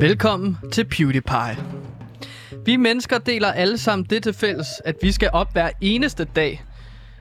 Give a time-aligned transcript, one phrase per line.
[0.00, 1.64] Velkommen til PewDiePie.
[2.64, 6.64] Vi mennesker deler alle sammen det til fælles, at vi skal op hver eneste dag.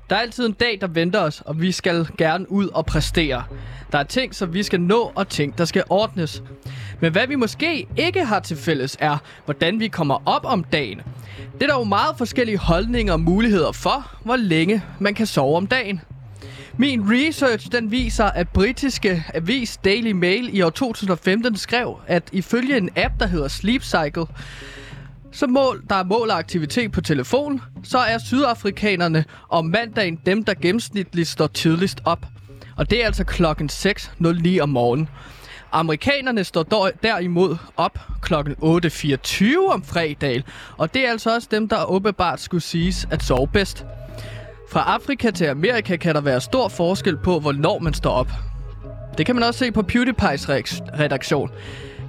[0.09, 3.43] Der er altid en dag, der venter os, og vi skal gerne ud og præstere.
[3.91, 6.43] Der er ting, som vi skal nå, og ting, der skal ordnes.
[6.99, 11.01] Men hvad vi måske ikke har til fælles, er, hvordan vi kommer op om dagen.
[11.53, 15.57] Det er der jo meget forskellige holdninger og muligheder for, hvor længe man kan sove
[15.57, 16.01] om dagen.
[16.79, 22.77] Min research den viser, at britiske avis Daily Mail i år 2015 skrev, at ifølge
[22.77, 24.25] en app, der hedder Sleep Cycle,
[25.31, 30.53] så mål, der er mål aktivitet på telefon, så er sydafrikanerne om mandagen dem, der
[30.53, 32.25] gennemsnitligt står tidligst op.
[32.77, 35.09] Og det er altså klokken 6.09 om morgenen.
[35.71, 40.43] Amerikanerne står derimod op klokken 8.24 om fredag,
[40.77, 43.85] og det er altså også dem, der åbenbart skulle siges at sove bedst.
[44.69, 48.31] Fra Afrika til Amerika kan der være stor forskel på, hvornår man står op.
[49.17, 50.51] Det kan man også se på PewDiePie's
[50.99, 51.49] redaktion.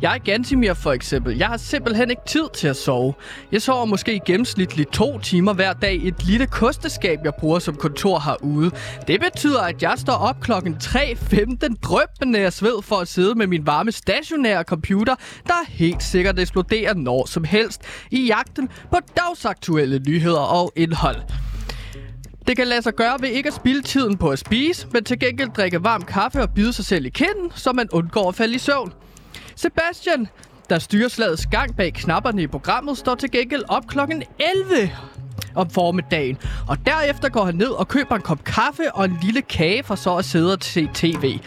[0.03, 1.39] Jeg er Gantimir for eksempel.
[1.39, 3.15] Jeg har simpelthen ikke tid til at sove.
[3.53, 7.77] Jeg sover måske gennemsnitligt to timer hver dag i et lille kosteskab, jeg bruger som
[7.77, 8.71] kontor herude.
[9.07, 13.47] Det betyder, at jeg står op klokken 3.15 drøbende af sved for at sidde med
[13.47, 15.15] min varme stationære computer,
[15.47, 21.17] der helt sikkert eksploderer når som helst i jagten på dagsaktuelle nyheder og indhold.
[22.49, 25.19] Det kan lade sig gøre ved ikke at spilde tiden på at spise, men til
[25.19, 28.55] gengæld drikke varm kaffe og bide sig selv i kinden, så man undgår at falde
[28.55, 28.93] i søvn.
[29.57, 30.29] Sebastian,
[30.71, 34.23] der styrer slagets gang bag knapperne i programmet, står til gengæld op klokken
[34.73, 34.91] 11
[35.55, 36.39] om formiddagen.
[36.69, 39.95] Og derefter går han ned og køber en kop kaffe og en lille kage for
[39.95, 41.39] så at sidde og se tv.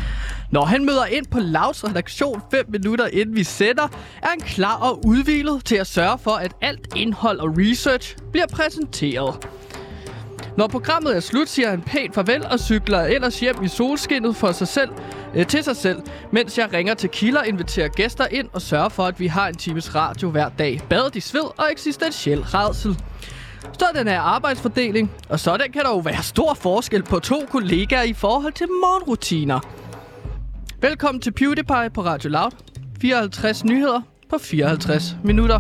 [0.52, 3.88] Når han møder ind på Lavs redaktion 5 minutter inden vi sætter,
[4.22, 8.48] er han klar og udvilet til at sørge for, at alt indhold og research bliver
[8.48, 9.48] præsenteret.
[10.58, 14.52] Når programmet er slut, siger han pænt farvel og cykler ellers hjem i solskinnet for
[14.52, 14.90] sig selv,
[15.36, 19.04] øh, til sig selv, mens jeg ringer til kilder, inviterer gæster ind og sørger for,
[19.04, 20.82] at vi har en times radio hver dag.
[20.90, 22.98] Badet i sved og eksistentiel redsel.
[23.80, 28.14] Sådan er arbejdsfordeling, og sådan kan der jo være stor forskel på to kollegaer i
[28.14, 29.60] forhold til morgenrutiner.
[30.82, 32.52] Velkommen til PewDiePie på Radio Loud.
[33.02, 35.60] 54 nyheder på 54 minutter.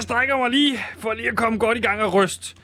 [0.00, 2.56] Jeg strækker mig lige for lige at komme godt i gang og ryst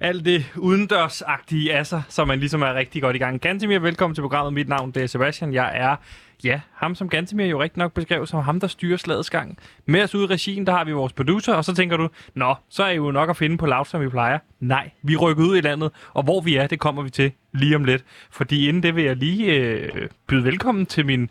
[0.00, 3.40] alt det udendørsagtige af sig, som man ligesom er rigtig godt i gang.
[3.40, 4.52] Gantemir, velkommen til programmet.
[4.52, 5.54] Mit navn det er Sebastian.
[5.54, 5.96] Jeg er,
[6.44, 9.58] ja, ham som Gantemir jo rigtig nok beskrev som ham, der styrer slagets gang.
[9.86, 12.54] Med os ude i regien, der har vi vores producer, og så tænker du, nå,
[12.68, 14.38] så er I jo nok at finde på laut, som vi plejer.
[14.60, 17.76] Nej, vi rykker ud i landet, og hvor vi er, det kommer vi til lige
[17.76, 18.04] om lidt.
[18.30, 21.30] Fordi inden det vil jeg lige øh, byde velkommen til min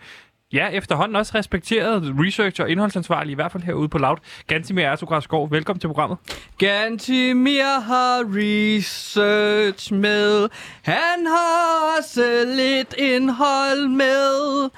[0.54, 4.18] Ja, efterhånden også respekteret researcher og indholdsansvarlig, i hvert fald herude på Loud.
[4.48, 6.18] Gantimir Ertugras velkommen til programmet.
[6.58, 10.50] Gantimir har research med.
[10.82, 14.70] Han har også lidt indhold med.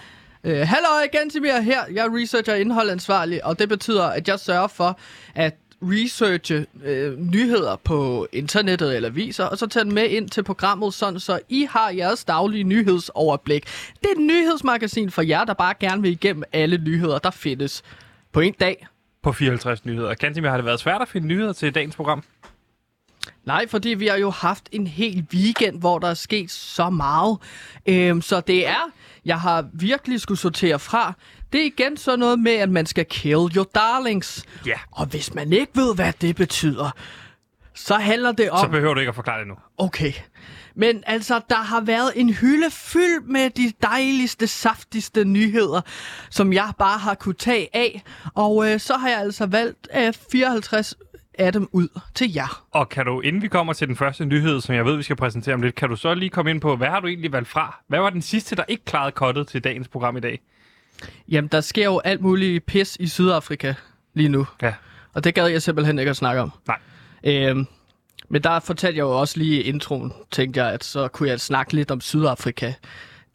[0.44, 1.80] Øh, uh, Hallo, Gantimir her.
[1.94, 5.00] Jeg er researcher og indholdansvarlig, og det betyder, at jeg sørger for,
[5.36, 10.44] at researche øh, nyheder på internettet eller viser, og så tage dem med ind til
[10.44, 13.66] programmet, sådan så I har jeres daglige nyhedsoverblik.
[14.02, 17.84] Det er et nyhedsmagasin for jer, der bare gerne vil igennem alle nyheder, der findes
[18.32, 18.88] på en dag.
[19.24, 20.14] På 54 nyheder.
[20.14, 22.24] Kantimir, har det været svært at finde nyheder til dagens program?
[23.46, 27.38] Nej, fordi vi har jo haft en hel weekend, hvor der er sket så meget.
[27.86, 28.92] Øhm, så det er,
[29.26, 31.14] jeg har virkelig skulle sortere fra.
[31.54, 34.46] Det er igen så noget med, at man skal kill your darlings.
[34.66, 34.80] Ja.
[34.92, 36.92] Og hvis man ikke ved, hvad det betyder,
[37.74, 38.60] så handler det om...
[38.60, 39.56] Så behøver du ikke at forklare det nu.
[39.78, 40.14] Okay.
[40.76, 45.82] Men altså, der har været en hylde fyldt med de dejligste, saftigste nyheder,
[46.30, 48.04] som jeg bare har kunne tage af.
[48.36, 50.96] Og øh, så har jeg altså valgt øh, 54
[51.34, 52.66] af dem ud til jer.
[52.72, 55.16] Og kan du, inden vi kommer til den første nyhed, som jeg ved, vi skal
[55.16, 57.48] præsentere om lidt, kan du så lige komme ind på, hvad har du egentlig valgt
[57.50, 57.80] fra?
[57.88, 60.42] Hvad var den sidste, der ikke klarede kottet til dagens program i dag?
[61.28, 63.74] Jamen, der sker jo alt muligt pis i Sydafrika
[64.14, 64.48] lige nu.
[64.62, 64.74] Ja.
[65.14, 66.52] Og det gad jeg simpelthen ikke at snakke om.
[66.68, 66.78] Nej.
[67.24, 67.68] Øhm,
[68.30, 71.40] men der fortalte jeg jo også lige i introen, tænkte jeg, at så kunne jeg
[71.40, 72.74] snakke lidt om Sydafrika.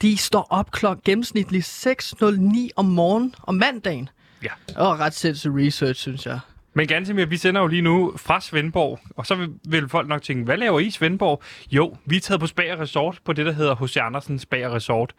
[0.03, 4.09] De står op klokken gennemsnitligt 6.09 om morgenen om mandagen.
[4.43, 4.49] Ja.
[4.77, 6.41] Og ret sindssygt research, synes jeg.
[6.77, 10.23] Men Gansimir, vi sender jo lige nu fra Svendborg, og så vil, vil folk nok
[10.23, 11.43] tænke, hvad laver I i Svendborg?
[11.71, 13.97] Jo, vi er taget på Spager Resort, på det, der hedder H.C.
[13.97, 15.13] Andersen Spager Resort.
[15.13, 15.17] Og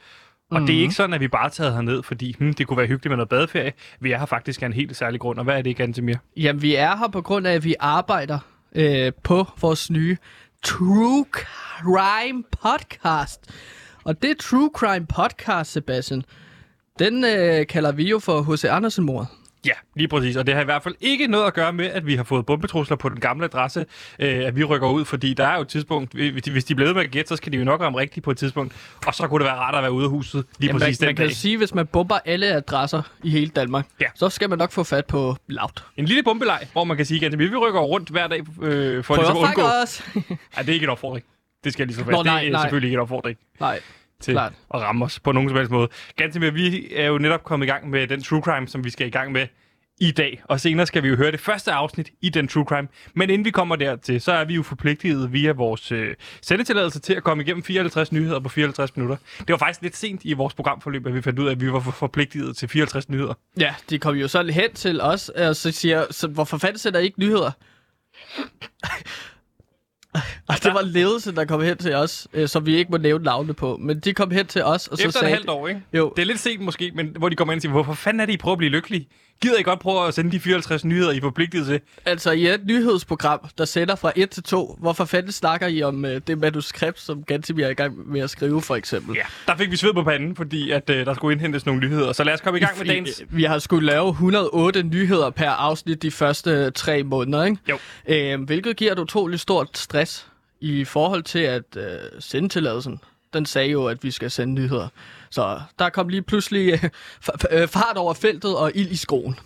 [0.51, 0.67] mm-hmm.
[0.67, 2.87] det er ikke sådan, at vi bare er taget herned, fordi hmm, det kunne være
[2.87, 3.73] hyggeligt med noget badeferie.
[3.99, 6.15] Vi er her faktisk af en helt særlig grund, og hvad er det, Gansimir?
[6.37, 8.39] Jamen, vi er her på grund af, at vi arbejder
[8.75, 10.17] øh, på vores nye
[10.63, 13.51] True Crime Podcast.
[14.03, 16.23] Og det True Crime Podcast, Sebastian,
[16.99, 18.65] Den øh, kalder vi jo for H.C.
[18.65, 19.27] Andersen-mordet.
[19.65, 20.35] Ja, lige præcis.
[20.35, 22.45] Og det har i hvert fald ikke noget at gøre med, at vi har fået
[22.45, 23.85] bombetrusler på den gamle adresse,
[24.19, 26.73] øh, at vi rykker ud, fordi der er jo et tidspunkt, hvis de, hvis de
[26.73, 28.73] er blevet med at gætte, så skal de jo nok ramme rigtigt på et tidspunkt.
[29.07, 31.07] Og så kunne det være rart at være ude af huset lige Jamen, præcis man,
[31.07, 31.35] den man kan dag.
[31.35, 34.05] sige, hvis man bomber alle adresser i hele Danmark, Ja.
[34.15, 35.83] så skal man nok få fat på Loud.
[35.97, 39.15] En lille bombeleg, hvor man kan sige, at vi rykker rundt hver dag øh, for
[39.15, 39.61] Prøv ligesom at at undgå...
[39.83, 40.03] os!
[40.57, 41.25] Ej, det er ikke en opfordring.
[41.63, 42.11] Det skal jeg lige så fast.
[42.11, 42.61] Nå, nej, det er nej.
[42.61, 43.79] selvfølgelig ikke en opfordring Nej,
[44.21, 44.53] til Klart.
[44.73, 45.87] at ramme os på nogen som helst måde.
[46.15, 49.07] Ganske vi er jo netop kommet i gang med den true crime, som vi skal
[49.07, 49.47] i gang med
[50.01, 50.41] i dag.
[50.45, 52.87] Og senere skal vi jo høre det første afsnit i den true crime.
[53.13, 57.13] Men inden vi kommer dertil, så er vi jo forpligtet via vores øh, sendetilladelse til
[57.13, 59.17] at komme igennem 54 nyheder på 54 minutter.
[59.39, 61.71] Det var faktisk lidt sent i vores programforløb, at vi fandt ud af, at vi
[61.71, 63.33] var for- forpligtet til 54 nyheder.
[63.59, 66.99] Ja, de kom jo så hen til os, og så siger, så, hvorfor fanden sender
[66.99, 67.51] I ikke nyheder?
[70.47, 73.23] Og det var ledelsen, der kom hen til os, øh, som vi ikke må nævne
[73.23, 73.77] navne på.
[73.77, 75.33] Men de kom hen til os, og så Efter et sagde...
[75.33, 75.81] halvt år, ikke?
[75.93, 76.13] Jo.
[76.15, 78.25] Det er lidt sent måske, men hvor de kommer ind og siger, hvorfor fanden er
[78.25, 79.07] det, I prøver at blive lykkelige?
[79.41, 81.81] Gider I godt prøve at sende de 54 nyheder, I er forpligtet til?
[82.05, 86.05] Altså i et nyhedsprogram, der sender fra 1 til 2, hvorfor fanden snakker I om
[86.05, 89.15] øh, det manuskript, som Gantimir er i gang med at skrive, for eksempel?
[89.15, 92.13] Ja, der fik vi sved på panden, fordi at, øh, der skulle indhentes nogle nyheder.
[92.13, 93.23] Så lad os komme i gang med dagens...
[93.29, 97.57] Vi har skulle lave 108 nyheder per afsnit de første øh, tre måneder, ikke?
[97.69, 97.77] Jo.
[98.07, 100.27] Øh, hvilket giver et utroligt stort stress
[100.61, 101.83] i forhold til, at øh,
[102.19, 102.99] sendetilladelsen,
[103.33, 104.87] den sagde jo, at vi skal sende nyheder.
[105.29, 106.89] Så der kom lige pludselig øh,
[107.61, 109.39] øh, fart over feltet og ild i skoen,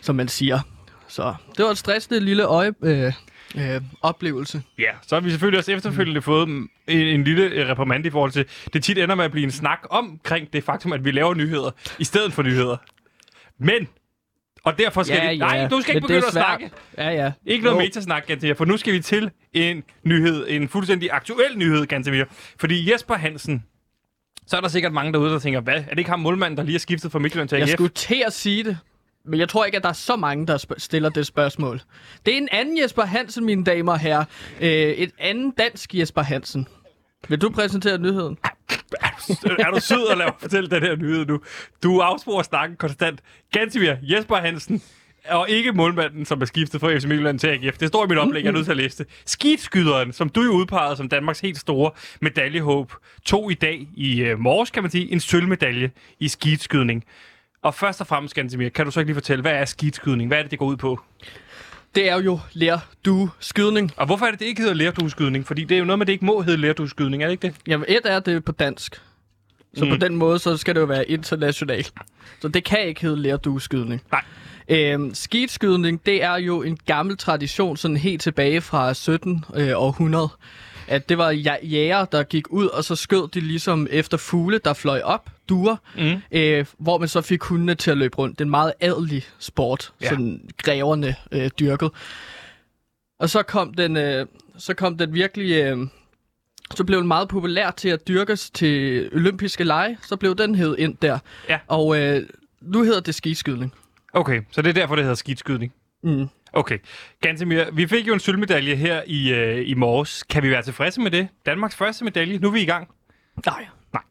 [0.00, 0.60] som man siger.
[1.08, 3.12] Så det var et stressende lille øje, øh,
[3.56, 4.62] øh, oplevelse.
[4.78, 8.10] Ja, så har vi selvfølgelig også efterfølgende fået mm, en, en lille øh, reprimand i
[8.10, 11.10] forhold til, det tit ender med at blive en snak omkring det faktum, at vi
[11.10, 12.76] laver nyheder, i stedet for nyheder.
[13.58, 13.88] Men,
[14.64, 15.38] og derfor skal vi...
[15.38, 16.70] Nej, du skal ikke begynde at snakke.
[16.98, 17.32] Ja, ja.
[17.46, 17.80] Ikke noget Jo.
[17.84, 22.24] metasnak, Gantemir, for nu skal vi til en nyhed, en fuldstændig aktuel nyhed, Gantemir.
[22.60, 23.64] Fordi Jesper Hansen,
[24.48, 26.62] så er der sikkert mange derude, der tænker, hvad, er det ikke ham målmanden, der
[26.62, 27.72] lige er skiftet fra Midtjylland til Jeg AGF?
[27.72, 28.78] skulle til at sige det,
[29.24, 31.80] men jeg tror ikke, at der er så mange, der stiller det spørgsmål.
[32.26, 34.24] Det er en anden Jesper Hansen, mine damer og herrer.
[34.60, 36.68] Øh, et anden dansk Jesper Hansen.
[37.28, 38.38] Vil du præsentere nyheden?
[39.58, 41.40] er du sød at lade mig fortælle den her nyhed nu?
[41.82, 43.20] Du afsporer snakken konstant.
[43.52, 44.82] Gantemir, Jesper Hansen,
[45.28, 47.78] og ikke målmanden, som er skiftet fra FC Midtjylland til AGF.
[47.78, 49.06] Det står i mit oplæg, jeg er nødt til at læse det.
[49.26, 51.90] Skidskyderen, som du jo udpegede som Danmarks helt store
[52.20, 52.92] medaljehåb,
[53.24, 55.90] tog i dag i øh, morges, kan man sige, en sølvmedalje
[56.20, 57.04] i skidskydning.
[57.62, 60.28] Og først og fremmest, Gantemir, kan du så ikke lige fortælle, hvad er skidskydning?
[60.28, 61.00] Hvad er det, det går ud på?
[61.94, 63.92] Det er jo lær du skydning.
[63.96, 65.46] Og hvorfor er det, det ikke hedder lærdueskydning?
[65.46, 67.54] Fordi det er jo noget med, det ikke må hedde lærdueskydning, er det ikke det?
[67.66, 69.02] Jamen, et er det på dansk.
[69.74, 69.90] Så mm.
[69.90, 71.92] på den måde, så skal det jo være internationalt.
[72.40, 74.02] Så det kan ikke hedde lærdueskydning.
[74.12, 74.24] Nej.
[74.68, 80.28] Øhm, skidskydning, det er jo en gammel tradition, sådan helt tilbage fra 17 øh, århundrede.
[80.88, 81.30] At det var
[81.62, 85.76] jæger, der gik ud, og så skød de ligesom efter fugle, der fløj op, duer,
[85.98, 86.14] Mm.
[86.38, 88.38] øh, hvor man så fik hundene til at løbe rundt.
[88.38, 90.08] Det er en meget adelig sport, Ja.
[90.08, 91.90] sådan greverne øh, dyrket.
[93.20, 94.26] Og så kom den, øh,
[94.58, 95.52] så kom den virkelig...
[95.62, 95.78] Øh,
[96.76, 99.98] så blev den meget populær til at dyrkes til olympiske lege.
[100.02, 101.18] Så blev den hed ind der.
[101.48, 101.58] Ja.
[101.66, 102.22] Og øh,
[102.60, 103.72] nu hedder det skiskydning.
[104.12, 105.72] Okay, så det er derfor, det hedder skidskydning.
[106.02, 106.28] Mm.
[106.52, 106.78] Okay.
[107.20, 110.22] Gantemir, vi fik jo en sølvmedalje her i, øh, i morges.
[110.22, 111.28] Kan vi være tilfredse med det?
[111.46, 112.38] Danmarks første medalje.
[112.38, 112.88] Nu er vi i gang.
[113.46, 113.66] Nej.
[113.92, 114.02] Nej.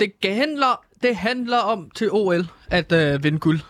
[0.00, 3.60] Det handler, det handler om til OL at øh, vinde guld.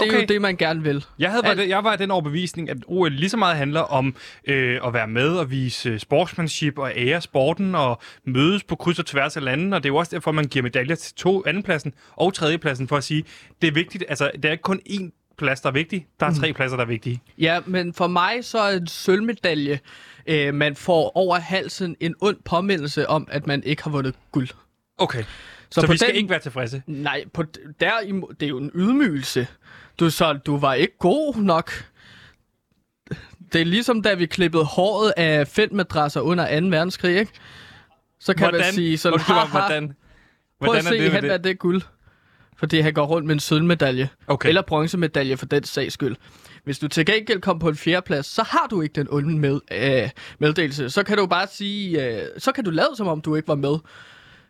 [0.00, 0.20] Det er Okay.
[0.22, 1.04] jo det, man gerne vil.
[1.18, 3.80] Jeg, havde Alt- den, jeg var af den overbevisning, at OL lige så meget handler
[3.80, 8.98] om øh, at være med og vise sportsmanship og ære sporten og mødes på kryds
[8.98, 9.76] og tværs af landene.
[9.76, 12.96] Og det er jo også derfor, man giver medaljer til to andenpladsen og tredjepladsen for
[12.96, 13.24] at sige,
[13.62, 14.04] det er vigtigt.
[14.08, 16.06] Altså, det er ikke kun én plads, der er vigtig.
[16.20, 16.36] Der er Mm.
[16.36, 17.20] tre pladser, der er vigtige.
[17.38, 19.78] Ja, men for mig så er en sølvmedalje,
[20.26, 24.48] øh, man får over halsen en ond påmindelse om, at man ikke har vundet guld.
[24.98, 25.22] Okay.
[25.22, 25.26] Så,
[25.70, 26.82] Så så på vi skal den- ikke være tilfredse.
[26.86, 27.42] Nej, på,
[27.80, 27.90] der,
[28.40, 29.46] det er jo en ydmygelse.
[30.02, 31.72] Du, så, du var ikke god nok.
[33.52, 36.66] Det er ligesom, da vi klippede håret af feltmadrasser under 2.
[36.66, 37.32] verdenskrig, ikke?
[38.20, 41.22] Så kan man sige sådan, Undskyld haha, hvordan, prøv at hvordan se, er det, han
[41.22, 41.44] med er det?
[41.44, 41.82] det guld.
[42.56, 44.08] Fordi han går rundt med en sølvmedalje.
[44.26, 44.48] Okay.
[44.48, 46.16] Eller bronzemedalje for den sags skyld.
[46.64, 49.60] Hvis du til gengæld kom på en fjerdeplads, så har du ikke den onde med,
[49.72, 50.90] øh, meddelelse.
[50.90, 53.54] Så kan du bare sige, øh, så kan du lade som om du ikke var
[53.54, 53.76] med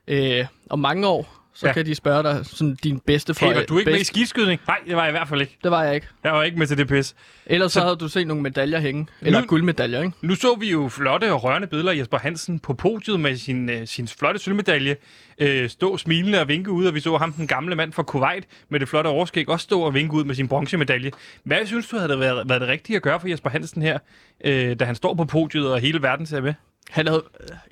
[0.08, 1.41] øh, om mange år.
[1.54, 1.72] Så Ja.
[1.72, 4.06] kan de spørge dig, sådan din bedste for Hey, var du ikke med i bedst-
[4.08, 4.60] skiskydning?
[4.66, 5.58] Nej, det var jeg i hvert fald ikke.
[5.62, 6.06] Det var jeg ikke.
[6.24, 7.14] Jeg var ikke med til det pis.
[7.46, 9.06] Ellers Så- så, havde du set nogle medaljer hænge.
[9.22, 10.12] Eller Nu- guldmedaljer, ikke?
[10.22, 13.70] Nu så vi jo flotte og rørende billeder af Jesper Hansen på podiet med sin,
[13.70, 14.96] øh, sin flotte sølvmedalje
[15.38, 18.44] øh, stå smilende og vinke ud, og vi så ham, den gamle mand fra Kuwait,
[18.68, 21.10] med det flotte overskæg, også stå og vinke ud med sin bronzemedalje.
[21.44, 23.98] Hvad synes du havde været, været det rigtige at gøre for Jesper Hansen her,
[24.44, 26.54] øh, da han står på podiet, og hele verden ser med?
[26.90, 27.22] Han havde,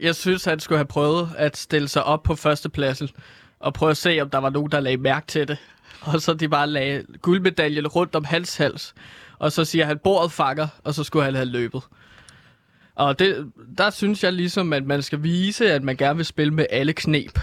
[0.01, 3.09] jeg synes, han skulle have prøvet at stille sig op på førstepladsen
[3.61, 5.59] og prøve at se, om der var nogen, der lagde mærke til det.
[6.01, 8.95] Og så de bare lagde guldmedaljen rundt om hans hals.
[9.39, 11.83] Og så siger han, bordet fanger, og så skulle han have løbet.
[12.95, 16.55] Og det, der synes jeg ligesom, at man skal vise, at man gerne vil spille
[16.55, 17.39] med alle knep.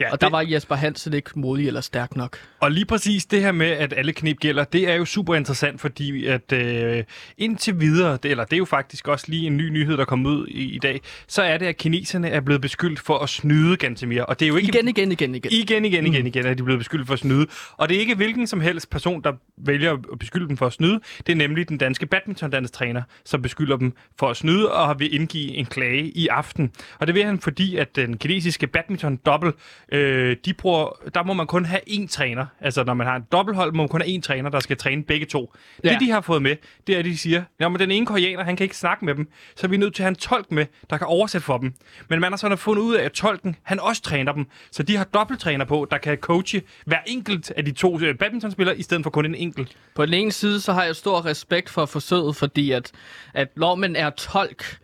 [0.00, 2.38] Ja, Og der det- var Jesper Hansen ikke modig eller stærk nok.
[2.60, 5.80] Og lige præcis det her med, at alle knep gælder, det er jo super interessant,
[5.80, 7.04] fordi at øh,
[7.38, 10.26] indtil videre, det, eller det er jo faktisk også lige en ny nyhed, der kom
[10.26, 13.76] ud i, i dag, så er det, at kineserne er blevet beskyldt for at snyde
[13.76, 14.22] Gantemir.
[14.22, 14.68] Og det er jo ikke...
[14.68, 15.52] Igen, igen, igen, igen.
[15.52, 17.46] Igen, igen, igen, igen er de blevet beskyldt for at snyde.
[17.76, 20.72] Og det er ikke hvilken som helst person, der vælger at beskylde dem for at
[20.72, 21.00] snyde.
[21.26, 25.14] Det er nemlig den danske badmintontræner, som beskylder dem for at snyde og har vil
[25.14, 26.70] indgive en klage i aften.
[26.98, 29.52] Og det vil han, fordi at den kinesiske badminton dobbel,
[29.94, 32.46] øh, de bruger, der må man kun have én træner.
[32.60, 35.04] Altså når man har en dobbelthold, må man kun have én træner, der skal træne
[35.04, 35.52] begge to.
[35.84, 35.90] Ja.
[35.90, 38.44] Det de har fået med, det er, at de siger, at men den ene koreaner,
[38.44, 40.52] han kan ikke snakke med dem, så er vi nødt til at have en tolk
[40.52, 41.74] med, der kan oversætte for dem.
[42.08, 44.46] Men man har sådan fundet ud af, at tolken, han også træner dem.
[44.70, 48.78] Så de har dobbelttræner på, der kan coache hver enkelt af de to øh, badmintonspillere,
[48.78, 49.76] i stedet for kun en enkelt.
[49.94, 52.92] På den ene side, så har jeg stor respekt for forsøget, fordi at,
[53.34, 54.78] at når man er tolk,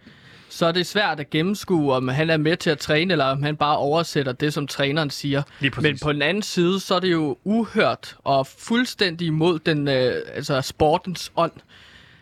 [0.51, 3.43] så er det svært at gennemskue, om han er med til at træne, eller om
[3.43, 5.43] han bare oversætter det, som træneren siger.
[5.81, 10.15] Men på den anden side, så er det jo uhørt og fuldstændig imod den, øh,
[10.35, 11.53] altså sportens ånd,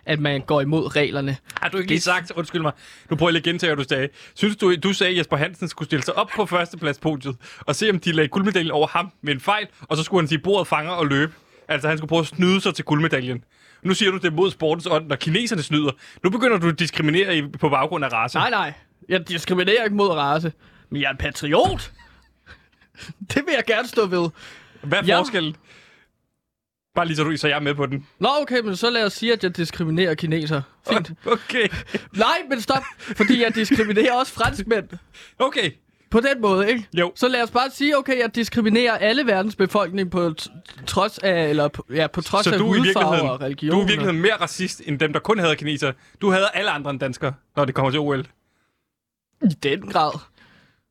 [0.07, 1.37] at man går imod reglerne.
[1.63, 2.73] Har du ikke lige sagt, undskyld mig,
[3.11, 4.09] nu prøver jeg lige at gentage, hvad du sagde.
[4.35, 7.77] Synes du, du sagde, at Jesper Hansen skulle stille sig op på førsteplads podiet, og
[7.77, 10.39] se, om de lagde guldmedaljen over ham med en fejl, og så skulle han sige,
[10.39, 11.33] bordet fanger og løbe.
[11.69, 13.45] Altså, han skulle prøve at snyde sig til guldmedaljen.
[13.83, 15.91] Nu siger du, det er mod sportens ånd, når kineserne snyder.
[16.25, 18.39] Nu begynder du at diskriminere i, på baggrund af race.
[18.39, 18.73] Nej, nej.
[19.09, 20.53] Jeg diskriminerer ikke mod race.
[20.91, 21.93] Men jeg er en patriot.
[23.35, 24.31] det vil jeg gerne stå ved.
[24.83, 25.19] Hvad er Ja.
[25.19, 25.57] forskellen?
[26.95, 28.07] Bare lige så du, så jeg er med på den.
[28.19, 30.63] Nå, okay, men så lad os sige, at jeg diskriminerer kineser.
[30.89, 31.11] Fint.
[31.27, 31.69] Okay.
[32.17, 32.83] Nej, men stop.
[32.99, 34.89] Fordi jeg diskriminerer også franskmænd.
[35.39, 35.71] Okay.
[36.11, 36.89] På den måde, ikke?
[36.95, 37.13] Jo.
[37.17, 40.35] Så lad os bare sige, okay, jeg diskriminerer alle verdens befolkning på
[40.87, 43.71] trods af, eller på, ja, på trods Så af du hudfarve og religion.
[43.73, 45.93] du er i virkeligheden mere racist, end dem, der kun hader kineser.
[46.21, 48.27] Du hader alle andre end danskere, når det kommer til OL.
[49.43, 50.13] I den grad.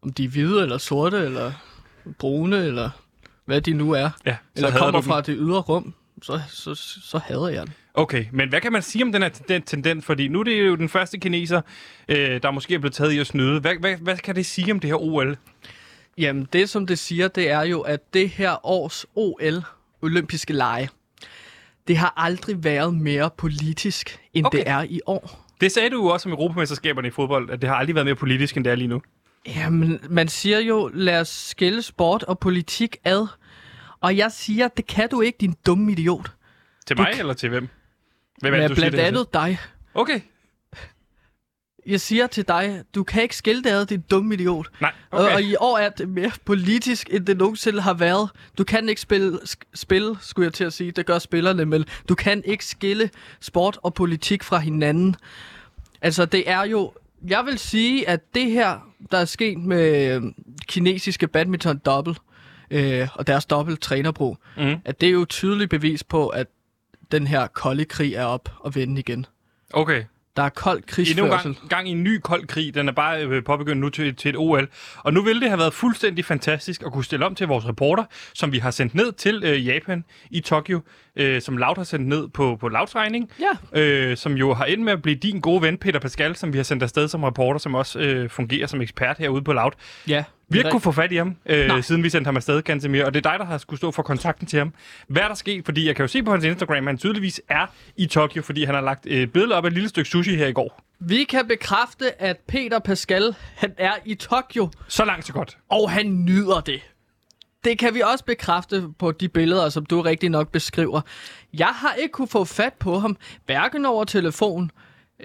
[0.04, 1.52] Om de er hvide, eller sorte, eller
[2.20, 2.90] brune, eller
[3.46, 4.10] hvad de nu er.
[4.26, 5.04] Ja, Eller kommer dem.
[5.10, 5.94] fra det ydre rum.
[6.22, 7.74] Så, så, så hader jeg den.
[8.00, 10.06] Okay, men hvad kan man sige om den her tenden- tendens?
[10.06, 11.62] Fordi nu er det jo den første kineser,
[12.10, 13.60] øh, der måske er blevet taget i at snyde.
[13.60, 15.38] Hvad, hvad, hvad kan det sige om det her OL?
[16.18, 19.64] Jamen, det som det siger, det er jo, at det her års OL,
[20.02, 20.90] olympiske lege,
[21.88, 24.58] det har aldrig været mere politisk, end Okay.
[24.58, 25.46] det er i år.
[25.62, 28.16] Det sagde du jo også om Europamesterskaberne i fodbold, at det har aldrig været mere
[28.16, 29.02] politisk, end det er lige nu.
[29.48, 33.28] Jamen, man siger jo, lad os skille sport og politik ad.
[34.02, 36.32] Og jeg siger, det kan du ikke, din dumme idiot.
[36.88, 37.68] Til mig kan- eller til hvem?
[38.42, 39.58] Hvem Men det, du siger blandt det her andet dig.
[39.94, 40.20] Okay.
[41.88, 44.68] Jeg siger til dig, du kan ikke skille det ad, din dumme idiot.
[44.82, 45.24] Nej, Okay.
[45.26, 48.30] Og, og i år er det mere politisk, end det nogensinde har været.
[48.58, 49.40] Du kan ikke spille,
[49.74, 50.92] spille, skulle jeg til at sige.
[50.92, 55.16] Det gør spillerne, men du kan ikke skille sport og politik fra hinanden.
[56.02, 56.94] Altså, det er jo...
[57.28, 58.80] Jeg vil sige, at det her,
[59.12, 60.22] der er sket med øh,
[60.68, 62.16] kinesiske badminton double
[62.72, 64.76] øh, og deres dobbelt trænerbrug, Mhm.
[64.86, 66.48] at det er jo tydeligt bevis på, at
[67.12, 69.26] den her kolde krig er op og vende igen.
[69.74, 70.04] Okay.
[70.36, 71.56] Der er kold Endnu krigsførsel.
[71.56, 72.76] gang, gang i en ny kold krig.
[72.76, 74.68] Den er bare øh, påbegyndt nu til, til et OL.
[74.98, 78.04] Og nu ville det have været fuldstændig fantastisk at kunne stille om til vores reporter,
[78.34, 80.82] som vi har sendt ned til øh, Japan i Tokyo,
[81.16, 83.32] øh, som Laut har sendt ned på, på Lauts regning,
[83.74, 83.80] Ja.
[83.82, 86.58] øh, som jo har endt med at blive din gode ven, Peter Pascal, som vi
[86.58, 89.74] har sendt afsted som reporter, som også øh, fungerer som ekspert herude på Laut.
[90.08, 90.24] Ja.
[90.50, 91.82] Vi har ikke kunne få fat i ham, øh, Nej.
[91.82, 94.04] siden vi sendte ham afsted, Gantemir, og det er dig, der har skulle stå for
[94.04, 94.74] kontakten til ham.
[95.08, 95.66] Hvad er der sket?
[95.66, 97.66] Fordi jeg kan jo se på hans Instagram, at han tydeligvis er
[97.98, 100.36] i Tokyo, fordi han har lagt et øh, billede op af et lille stykke sushi
[100.36, 100.82] her i går.
[101.00, 105.58] Vi kan bekræfte, at Peter Pascal, han er i Tokyo, Så langt, så godt.
[105.70, 106.82] og han nyder det.
[107.64, 111.02] Det kan vi også bekræfte på de billeder, som du rigtig nok beskriver.
[111.54, 114.72] Jeg har ikke kunne få fat på ham, hverken over telefon,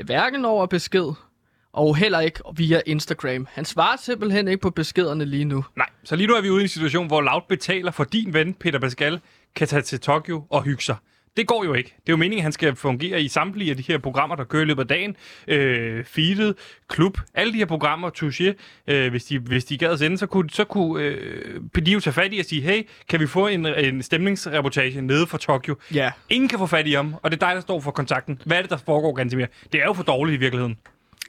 [0.05, 1.12] hverken over besked,
[1.73, 3.47] og heller ikke via Instagram.
[3.50, 5.64] Han svarer simpelthen ikke på beskederne lige nu.
[5.76, 8.35] Nej, så lige nu er vi ude i en situation, hvor Loud betaler for din
[8.35, 9.21] ven, Peter Pascal,
[9.57, 10.97] kan tage til Tokyo og hygge sig.
[11.37, 11.88] Det går jo ikke.
[11.88, 14.45] Det er jo meningen, at han skal fungere i samtlige af de her programmer, der
[14.45, 15.17] kører i løbet af dagen.
[15.49, 16.57] Øh, Feedet,
[16.88, 18.55] Klub, alle de her programmer, Touché,
[18.93, 22.14] øh, hvis, de, hvis de gad sende, så kunne, så kunne øh, de jo tage
[22.14, 25.76] fat i og sige, hey, kan vi få en, en stemningsreportage nede fra Tokyo?
[25.95, 26.11] Ja.
[26.29, 28.43] Ingen kan få fat i ham, og det er dig, der står for kontakten.
[28.47, 29.47] Hvad er det, der foregår, Gantemir?
[29.73, 30.76] Det er jo for dårligt i virkeligheden,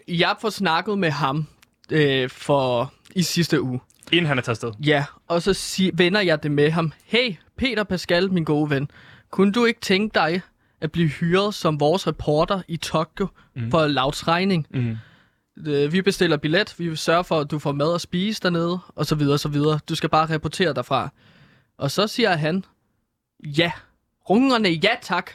[0.07, 1.47] Jeg får snakket med ham
[1.91, 3.79] øh, for i sidste uge.
[4.11, 4.71] inden han er taget sted.
[4.85, 6.93] Ja, og så sig, vender jeg det med ham.
[7.05, 8.91] Hey, Peter Pascal, min gode ven.
[9.31, 10.41] Kunne du ikke tænke dig
[10.81, 13.71] at blive hyret som vores reporter i Tokyo mm.
[13.71, 14.67] for Lauts regning?
[14.69, 14.97] Mm.
[15.67, 18.79] Øh, vi bestiller billet, vi vil sørge for, at du får mad at spise dernede,
[18.95, 19.79] og så videre, og så videre.
[19.89, 21.09] Du skal bare rapportere derfra.
[21.77, 22.65] Og så siger han,
[23.43, 23.71] ja.
[24.29, 25.31] Rungerne, ja tak.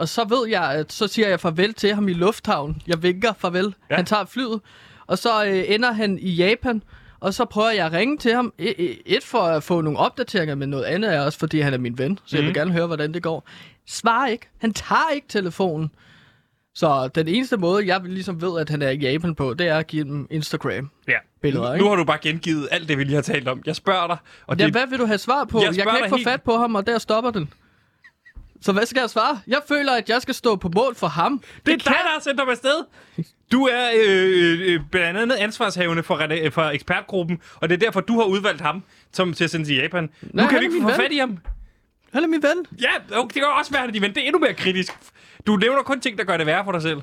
[0.00, 2.82] Og så ved jeg, at så siger jeg farvel til ham i lufthavnen.
[2.86, 3.74] Jeg vinker farvel.
[3.90, 3.96] Ja.
[3.96, 4.60] Han tager flyet.
[5.06, 6.82] Og så øh, ender han i Japan.
[7.20, 8.52] Og så prøver jeg at ringe til ham.
[8.58, 11.98] Et for at få nogle opdateringer, men noget andet er også, fordi han er min
[11.98, 12.18] ven.
[12.24, 12.46] Så jeg Mhm.
[12.46, 13.48] vil gerne høre, hvordan det går.
[13.86, 14.48] Svarer ikke.
[14.58, 15.90] Han tager ikke telefonen.
[16.74, 19.76] Så den eneste måde, jeg ligesom ved, at han er i Japan på, det er
[19.78, 20.90] at give dem Instagram.
[21.08, 21.12] Ja.
[21.42, 21.84] Billeder, nu, ikke?
[21.84, 23.62] nu har du bare gengivet alt det, vi lige har talt om.
[23.66, 24.16] Jeg spørger dig,
[24.46, 25.58] og Ja, det, hvad vil du have svar på?
[25.58, 27.52] Jeg Jeg, jeg kan ikke få helt- fat på ham, og der stopper den.
[28.62, 29.40] Så hvad skal jeg svare?
[29.46, 31.42] Jeg føler, at jeg skal stå på mål for ham.
[31.66, 32.84] det er dig, der har sendt dig afsted.
[33.52, 38.00] Du er øh, øh, blandt andet ansvarshavende for, reda- for ekspertgruppen, og det er derfor,
[38.00, 40.02] du har udvalgt ham som til at sende til Japan.
[40.04, 40.96] nu Nej, kan han vi ikke få ven.
[40.96, 41.38] fat i ham.
[42.12, 42.66] Han er min ven.
[42.82, 44.92] Ja, okay, det kan også være, at de, men det er endnu mere kritisk.
[45.46, 47.00] Du nævner kun ting, der gør det værre for dig selv.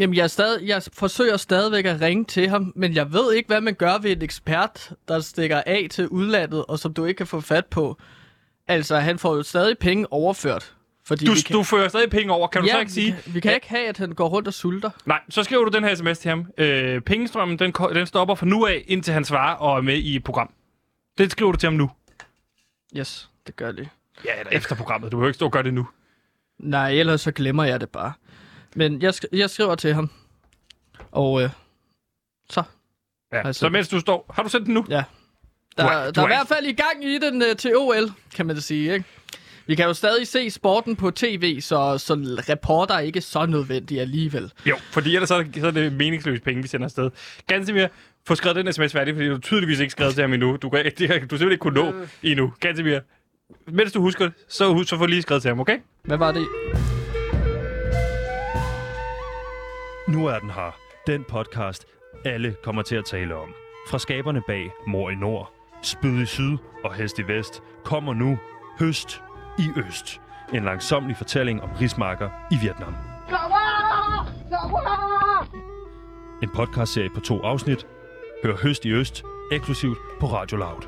[0.00, 3.60] Jamen, jeg, stadig, jeg forsøger stadigvæk at ringe til ham, men jeg ved ikke, hvad
[3.60, 7.26] man gør ved en ekspert, der stikker af til udlandet, og som du ikke kan
[7.26, 7.96] få fat på.
[8.68, 10.74] Altså, han får jo stadig penge overført.
[11.04, 13.06] Fordi Du, kan, du fører stadig penge over, kan du ja, så ikke sige?
[13.16, 14.90] Vi kan, vi kan ikke have, at han går rundt og sulter.
[15.06, 16.46] Nej, så skriver du den her sms til ham.
[16.58, 20.16] Øh, pengestrømmen, den, den stopper fra nu af, indtil han svarer og er med i
[20.16, 20.52] et program.
[21.18, 21.90] Det skriver du til ham nu.
[22.96, 23.88] Yes, det gør det.
[24.24, 25.12] Ja, eller efter programmet.
[25.12, 25.88] Du behøver ikke stå og gøre det nu.
[26.58, 28.12] Nej, ellers så glemmer jeg det bare.
[28.74, 30.10] Men jeg, sk- jeg skriver til ham.
[31.12, 31.50] Og øh,
[32.50, 32.62] så.
[33.32, 33.46] Ja.
[33.46, 34.26] Altså- Så mens du står...
[34.34, 34.86] Har du sendt den nu?
[34.88, 35.04] Ja.
[35.78, 37.56] Du Der, er- du der er er i hvert fald i gang i den uh,
[37.58, 39.04] til OL, kan man da sige, ikke?
[39.66, 42.14] Vi kan jo stadig se sporten på tv, så, så
[42.48, 44.52] reporter er ikke så nødvendige alligevel.
[44.66, 47.10] Jo, fordi ellers så er, det, så er det meningsløse penge, vi sender afsted.
[47.46, 47.86] Gansimir,
[48.26, 50.56] få skrevet den sms færdig, fordi du tydeligvis ikke skrevet til ham endnu.
[50.62, 52.08] Du kan, det, du simpelthen ikke kunne nå Øh.
[52.22, 52.52] endnu.
[52.60, 52.98] Gansimir,
[53.66, 55.78] mens du husker det, så, så få lige skrevet til ham, okay?
[56.04, 56.46] Hvad var det?
[60.08, 60.76] Nu er den her.
[61.06, 61.84] Den podcast,
[62.24, 63.48] alle kommer til at tale om.
[63.90, 68.38] Fra skaberne bag Mor i Nord, Spyd i Syd og Hest i Vest kommer nu
[68.80, 69.22] Høst
[69.58, 70.20] i Øst.
[70.54, 72.94] En langsomlig fortælling om rismarker i Vietnam.
[76.42, 77.86] En podcastserie på to afsnit.
[78.44, 80.82] Hør Høst i Øst eksklusivt på Radio Loud.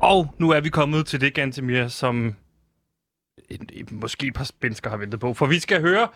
[0.00, 2.36] Og nu er vi kommet til det, Gantemir, som
[3.50, 5.34] en, en, måske et par mennesker har ventet på.
[5.34, 6.08] For vi skal høre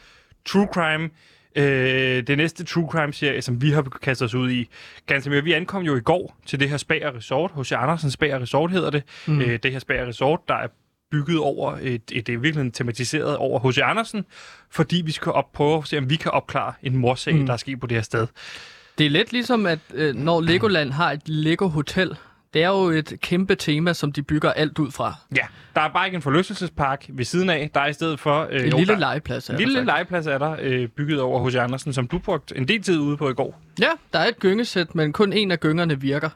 [0.46, 1.10] True Crime,
[1.56, 4.68] øh, det næste True Crime-serie, som vi har kastet os ud i.
[5.06, 7.50] Gantemir, vi ankom jo i går til det her Spager Resort.
[7.58, 7.72] H.C.
[7.72, 9.02] Andersen Spager Resort hedder det.
[9.26, 9.40] Mm.
[9.40, 10.68] Øh, det her Spager Resort, der er
[11.10, 13.78] bygget over et, et, det er virkelig tematiseret over H.C.
[13.78, 14.24] Andersen,
[14.70, 17.46] fordi vi skal op prøve at se, om vi kan opklare en morsag, mm.
[17.46, 18.26] der er sket på det her sted.
[18.98, 22.16] Det er lidt ligesom, at øh, når Legoland har et Lego-hotel,
[22.56, 25.14] det er jo et kæmpe tema, som de bygger alt ud fra.
[25.36, 27.70] Ja, der er bare ikke en forlystelsespark ved siden af.
[27.74, 28.48] Der er i stedet for...
[28.50, 29.86] Øh, En jo, lille der- legeplads er En lille faktisk.
[29.86, 31.54] legeplads er der, øh, bygget over H.C.
[31.56, 33.60] Andersen, som du brugte en del tid ude på i går.
[33.80, 36.30] Ja, der er et gyngesæt, men kun en af gyngerne virker.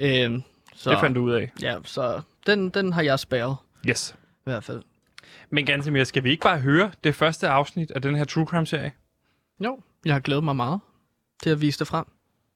[0.00, 0.42] Øhm,
[0.74, 1.52] så, Det fandt du ud af.
[1.62, 3.56] Ja, så den, den har jeg spærret,
[3.88, 4.14] Yes.
[4.36, 4.82] i hvert fald.
[5.50, 8.92] Men Gantemir, skal vi ikke bare høre det første afsnit af den her True Crime-serie?
[9.60, 10.80] Jo, jeg har glædet mig meget
[11.42, 12.04] til at vise det frem.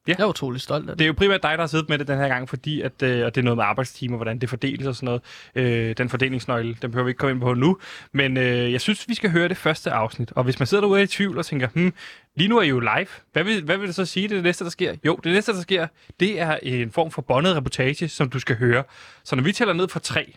[0.09, 0.15] Ja.
[0.19, 0.99] Jeg er utrolig stolt af det.
[0.99, 3.03] Det er jo primært dig, der har siddet med det den her gang, fordi at,
[3.03, 5.23] øh, og det er noget med arbejdstimer, hvordan det fordeles og sådan noget.
[5.55, 7.79] Øh, den fordelingsnøgle, den behøver vi ikke komme ind på nu.
[8.13, 10.33] Men øh, jeg synes, vi skal høre det første afsnit.
[10.33, 11.93] Og hvis man sidder derude er i tvivl og tænker, hmm,
[12.37, 13.07] lige nu er I jo live.
[13.33, 14.95] Hvad vil, hvad vil det så sige, det er det næste, der sker?
[15.05, 15.87] Jo, det næste, der sker,
[16.21, 18.85] det er en form for båndet reportage, som du skal høre.
[19.25, 20.35] Så når vi tæller ned fra 3,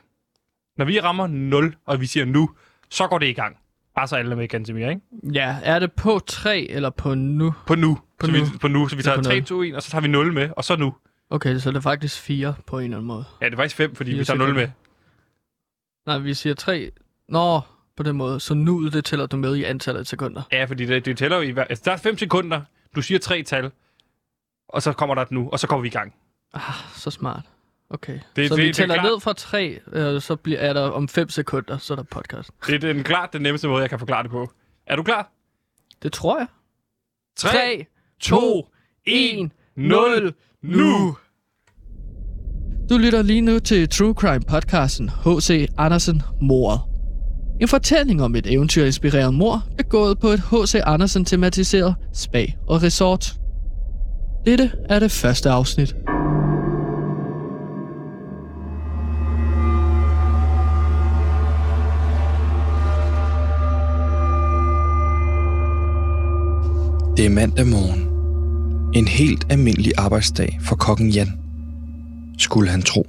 [0.77, 2.49] når vi rammer 0, og vi siger nu,
[2.89, 3.57] så går det i gang.
[3.95, 5.01] Bare så alle med, Gantemir, ikke?
[5.33, 7.53] Ja, er det på 3 eller på nu?
[7.67, 7.99] På nu.
[8.19, 8.37] På så nu.
[8.43, 8.87] Vi, på nu.
[8.87, 9.45] Så vi er tager på 3, nul.
[9.45, 10.95] 2, 1, og så tager vi 0 med, og så nu.
[11.29, 13.25] Okay, så er det faktisk 4 på en eller anden måde.
[13.41, 14.67] Ja, det er faktisk 5, fordi vi tager 0 med.
[16.05, 16.91] Nej, vi siger 3.
[17.29, 17.61] Nå,
[17.97, 18.39] på den måde.
[18.39, 20.41] Så nu det tæller du med i antallet af sekunder.
[20.51, 21.63] Ja, fordi det, det tæller jo i hver...
[21.63, 22.61] Altså, der er 5 sekunder.
[22.95, 23.71] Du siger tre tal,
[24.69, 26.13] og så kommer der et nu, og så kommer vi i gang.
[26.53, 26.61] Ah,
[26.93, 27.41] så smart.
[27.93, 28.13] Okay.
[28.13, 29.05] Det- Det, så det- vi det er tæller klart.
[29.05, 32.49] ned fra 3, øh, så bliver, er der om 5 sekunder, så er der podcast.
[32.67, 34.51] Det er den, klart den nemmeste måde, jeg kan forklare det på.
[34.87, 35.31] Er du klar?
[36.03, 36.47] Det tror jeg.
[37.37, 37.85] 3, 3,
[38.21, 38.67] 2,
[39.05, 41.17] 1, 0, nu!
[42.89, 45.67] Du lytter lige nu til True Crime podcasten H.C.
[45.77, 46.81] Andersen Mordet.
[47.61, 50.75] En fortælling om et eventyrinspireret mor, begået på et H.C.
[50.85, 53.33] Andersen tematiseret spa og resort.
[54.45, 55.95] Dette er det første afsnit.
[67.17, 68.01] Det er mandag morgen.
[68.95, 71.39] En helt almindelig arbejdsdag for kokken Jan.
[72.37, 73.07] Skulle han tro.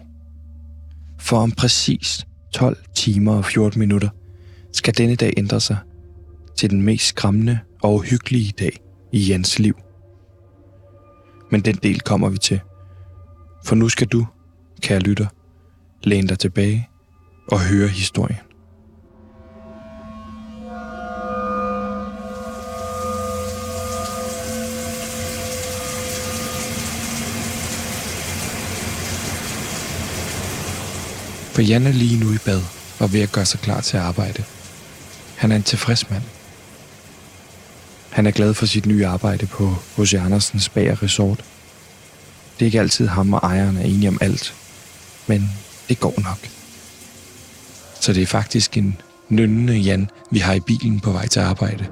[1.19, 4.09] For om præcis 12 timer og 14 minutter
[4.73, 5.77] skal denne dag ændre sig
[6.57, 8.79] til den mest skræmmende og uhyggelige dag
[9.13, 9.75] i Jans liv.
[11.51, 12.61] Men den del kommer vi til.
[13.65, 14.27] For nu skal du,
[14.81, 15.27] kære lytter,
[16.03, 16.89] læne dig tilbage
[17.53, 18.52] og høre historien.
[31.53, 32.63] For Jan er lige nu i bad
[32.99, 34.45] og ved at gøre sig klar til at arbejde.
[35.37, 36.23] Han er en tilfreds mand.
[38.11, 40.15] Han er glad for sit nye arbejde på H.C.
[40.15, 41.39] Andersens Bager Resort.
[42.55, 44.55] Det er ikke altid ham og ejeren er enige om alt,
[45.27, 45.51] men
[45.89, 46.39] det går nok.
[48.01, 51.87] Så det er faktisk en nynnende Jan, vi har i bilen på vej til arbejde.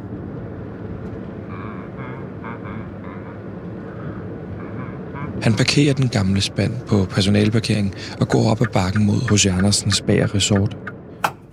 [5.42, 9.46] Han parkerer den gamle spand på personalparkering og går op ad bakken mod H.C.
[9.46, 10.76] Andersens Bager Resort.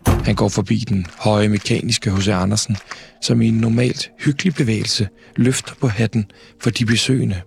[0.08, 2.28] Han går forbi den høje mekaniske H.C.
[2.28, 2.78] Andersen,
[3.22, 7.42] som i en normalt hyggelig bevægelse løfter på hatten for de besøgende.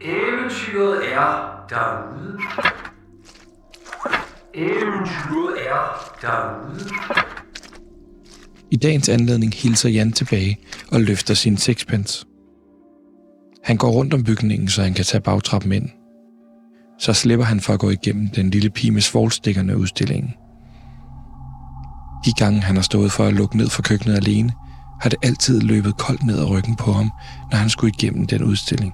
[0.00, 2.38] Eventyret er derude.
[4.54, 6.90] Eventyret er derude.
[8.70, 10.58] I dagens anledning hilser Jan tilbage
[10.92, 12.26] og løfter sin sixpence.
[13.64, 15.88] Han går rundt om bygningen, så han kan tage bagtrappen ind.
[16.98, 20.34] Så slipper han for at gå igennem den lille pige med svolstikkerne udstillingen.
[22.24, 24.52] De gange han har stået for at lukke ned for køkkenet alene,
[25.00, 27.10] har det altid løbet koldt ned ad ryggen på ham,
[27.50, 28.92] når han skulle igennem den udstilling.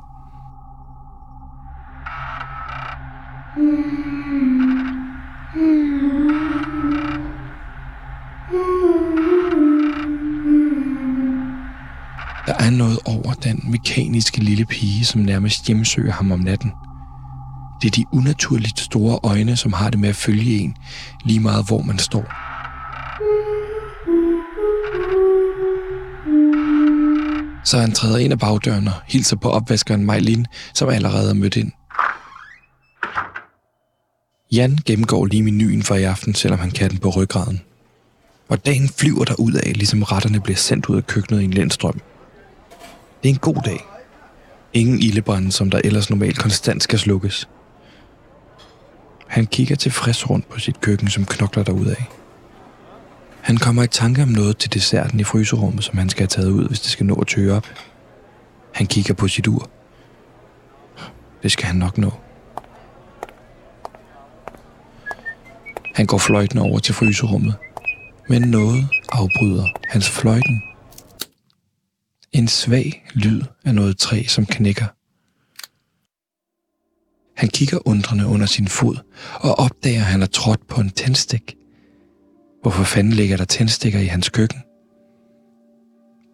[3.57, 4.06] Mm.
[12.59, 16.73] Er noget over den mekaniske lille pige, som nærmest hjemsøger ham om natten.
[17.83, 20.77] Det er de unaturligt store øjne, som har det med at følge en,
[21.25, 22.25] lige meget hvor man står.
[27.65, 31.57] Så han træder ind ad bagdøren og hilser på opvaskeren Majlin, som allerede er mødt
[31.57, 31.73] ind.
[34.53, 37.61] Jan gennemgår lige menuen for i aften, selvom han kan den på ryggraden.
[38.49, 41.51] Og dagen flyver der ud af, ligesom retterne bliver sendt ud af køkkenet i en
[41.51, 42.01] lindstrøm.
[43.23, 43.81] Det er en god dag.
[44.73, 47.49] Ingen ildebrænde, som der ellers normalt konstant skal slukkes.
[49.27, 51.97] Han kigger tilfreds rundt på sit køkken, som knokler derudad.
[53.41, 56.51] Han kommer i tanke om noget til desserten i fryserummet, som han skal have taget
[56.51, 57.67] ud, hvis det skal nå at tøge op.
[58.75, 59.71] Han kigger på sit ur.
[61.43, 62.11] Det skal han nok nå.
[65.95, 67.55] Han går fløjten over til fryserummet,
[68.29, 70.63] men noget afbryder hans fløjten.
[72.37, 74.85] En svag lyd af noget træ, som knækker.
[77.41, 78.97] Han kigger undrende under sin fod
[79.41, 81.57] og opdager, at han er trådt på en tændstik.
[82.63, 84.59] Hvorfor fanden ligger der tændstikker i hans køkken?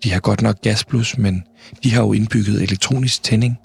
[0.04, 1.44] De har godt nok gasblus, men
[1.84, 3.56] de har jo indbygget elektronisk tænding.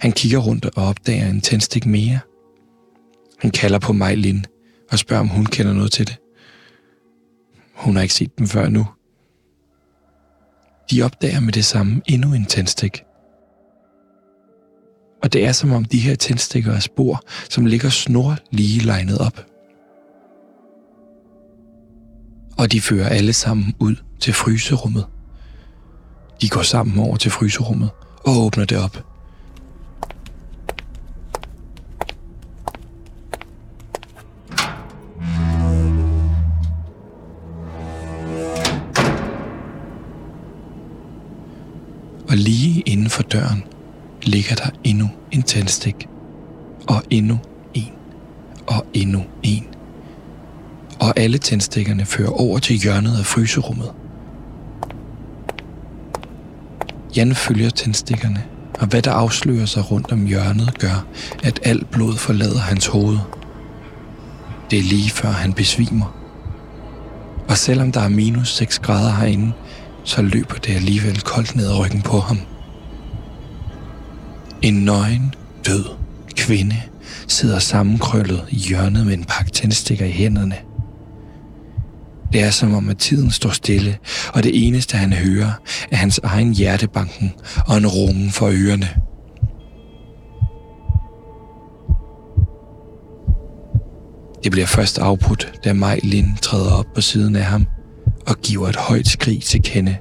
[0.00, 2.20] Han kigger rundt og opdager en tændstik mere.
[3.38, 4.44] Han kalder på Majlin
[4.90, 6.18] og spørger, om hun kender noget til det.
[7.74, 8.86] Hun har ikke set dem før nu.
[10.90, 13.04] De opdager med det samme endnu en tændstik.
[15.22, 19.18] Og det er som om de her tændstikker er spor, som ligger snor lige legnet
[19.18, 19.46] op.
[22.58, 25.06] Og de fører alle sammen ud til fryserummet.
[26.40, 27.90] De går sammen over til fryserummet
[28.24, 29.11] og åbner det op.
[42.32, 43.64] Og lige inden for døren
[44.22, 46.08] ligger der endnu en tændstik.
[46.88, 47.38] Og endnu
[47.74, 47.92] en.
[48.66, 49.66] Og endnu en.
[51.00, 53.92] Og alle tændstikkerne fører over til hjørnet af fryserummet.
[57.16, 58.44] Jan følger tændstikkerne,
[58.80, 61.06] og hvad der afslører sig rundt om hjørnet gør,
[61.42, 63.18] at alt blod forlader hans hoved.
[64.70, 66.16] Det er lige før han besvimer.
[67.48, 69.52] Og selvom der er minus 6 grader herinde,
[70.04, 72.38] så løber det alligevel koldt ned ad ryggen på ham.
[74.62, 75.34] En nøgen,
[75.66, 75.84] død
[76.36, 76.76] kvinde
[77.28, 80.56] sidder sammenkrøllet i hjørnet med en pakke tændstikker i hænderne.
[82.32, 83.98] Det er som om, at tiden står stille,
[84.34, 85.52] og det eneste han hører
[85.90, 87.32] er hans egen hjertebanken
[87.66, 88.88] og en rungen for ørerne.
[94.44, 97.66] Det bliver først afbrudt, da Majlin træder op på siden af ham
[98.26, 99.96] og giver et højt skrig til kende.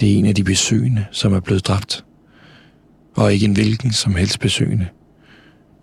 [0.00, 2.04] Det er en af de besøgende, som er blevet dræbt.
[3.16, 4.88] Og ikke en hvilken som helst besøgende.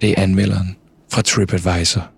[0.02, 0.76] Det er anmelderen
[1.12, 2.12] fra TripAdvisor.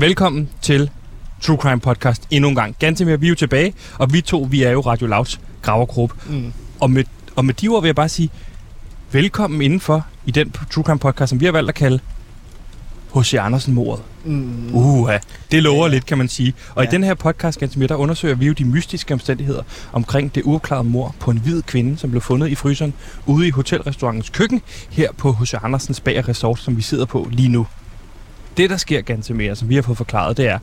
[0.00, 0.90] Velkommen til
[1.42, 2.76] True Crime Podcast endnu en gang.
[2.78, 6.14] Ganske vi er jo tilbage, og vi to, vi er jo Radio Louds gravergruppe.
[6.30, 6.52] Mm.
[6.80, 7.04] Og med,
[7.36, 8.30] og med de ord vil jeg bare sige,
[9.12, 11.98] velkommen indenfor i den True Crime Podcast, som vi har valgt at kalde
[13.16, 13.34] H.C.
[13.34, 14.04] Andersen-mordet.
[14.24, 14.74] Mm.
[14.74, 15.18] Uha,
[15.50, 15.92] det lover Ja.
[15.92, 16.54] lidt, kan man sige.
[16.74, 16.88] Og Ja.
[16.88, 20.88] i den her podcast, Gantemir, der undersøger vi jo de mystiske omstændigheder omkring det uopklarede
[20.88, 22.94] mor på en hvid kvinde, som blev fundet i fryseren
[23.26, 25.54] ude i hotelrestaurantens køkken her på H.C.
[25.62, 27.66] Andersens Bager Resort, som vi sidder på lige nu.
[28.56, 30.58] Det, der sker, Gantemir, som vi har fået forklaret, det er,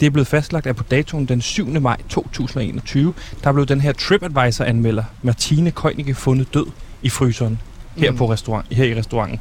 [0.00, 1.66] det er blevet fastlagt, at på datoen den 7.
[1.80, 6.66] maj 2021, der blev den her TripAdvisor-anmelder, Martine Køjnicke, fundet død
[7.02, 7.58] i fryseren
[7.96, 8.16] her, Mm.
[8.16, 9.40] på restaurant, her i restauranten.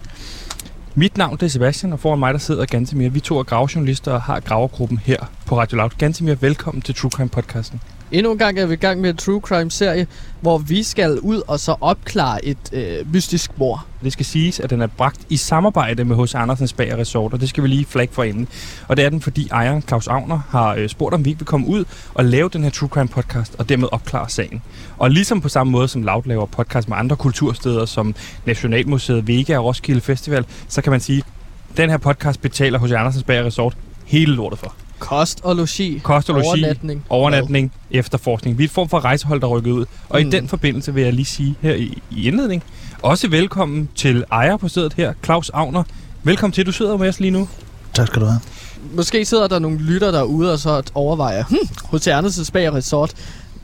[0.96, 3.10] Mit navn det er Sebastian, og foran mig der sidder Gantemir.
[3.10, 5.90] Vi to er gravejournalister og har gravergruppen her på Radio Loud.
[5.98, 7.82] Gantemir, velkommen til True Crime podcasten.
[8.16, 10.08] Endnu en gang er vi i gang med en True Crime-serie,
[10.42, 13.86] hvor vi skal ud og så opklare et øh, mystisk mor.
[14.04, 17.42] Det skal siges, at den er bragt i samarbejde med hos Andersens Bager Resort, og
[17.42, 18.48] det skal vi lige flagge for inden.
[18.88, 21.46] Og det er den, fordi ejeren Claus Agner har øh, spurgt, om vi ikke vil
[21.46, 24.62] komme ud og lave den her True Crime podcast, og dermed opklare sagen.
[24.98, 29.58] Og ligesom på samme måde som Loud laver podcast med andre kultursteder, som Nationalmuseet, Vega
[29.58, 31.24] og Roskilde Festival, så kan man sige,
[31.72, 34.85] at den her podcast betaler hos Andersens Bager Resort hele lortet for.
[35.00, 36.00] Kost og logi.
[36.04, 37.06] Kost og logi, Overnatning.
[37.10, 38.58] overnatning, efterforskning.
[38.58, 39.86] Vi er et form for rejsehold, der rykker ud.
[40.10, 40.28] Og mm.
[40.28, 42.64] I den forbindelse vil jeg lige sige her i, i indledning,
[43.02, 45.84] også velkommen til ejer på stedet her, Claus Agner.
[46.24, 47.48] Velkommen til, du sidder med os lige nu.
[47.94, 48.40] Tak skal du have.
[48.94, 53.14] Måske sidder der nogle lytter derude og så overvejer, hm, hos Andersens Bager Resort,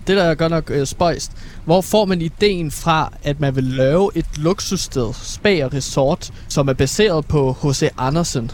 [0.08, 1.32] det der er godt nok øh, spøjst.
[1.66, 6.74] Hvor får man ideen fra, at man vil lave et luksussted, Spager Resort, som er
[6.74, 7.90] baseret på H.C.
[7.98, 8.52] Andersen?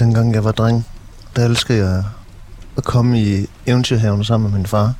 [0.00, 0.86] Dengang jeg var dreng,
[1.36, 2.04] der elskede jeg
[2.76, 4.94] at komme i eventyrhaven sammen med min far.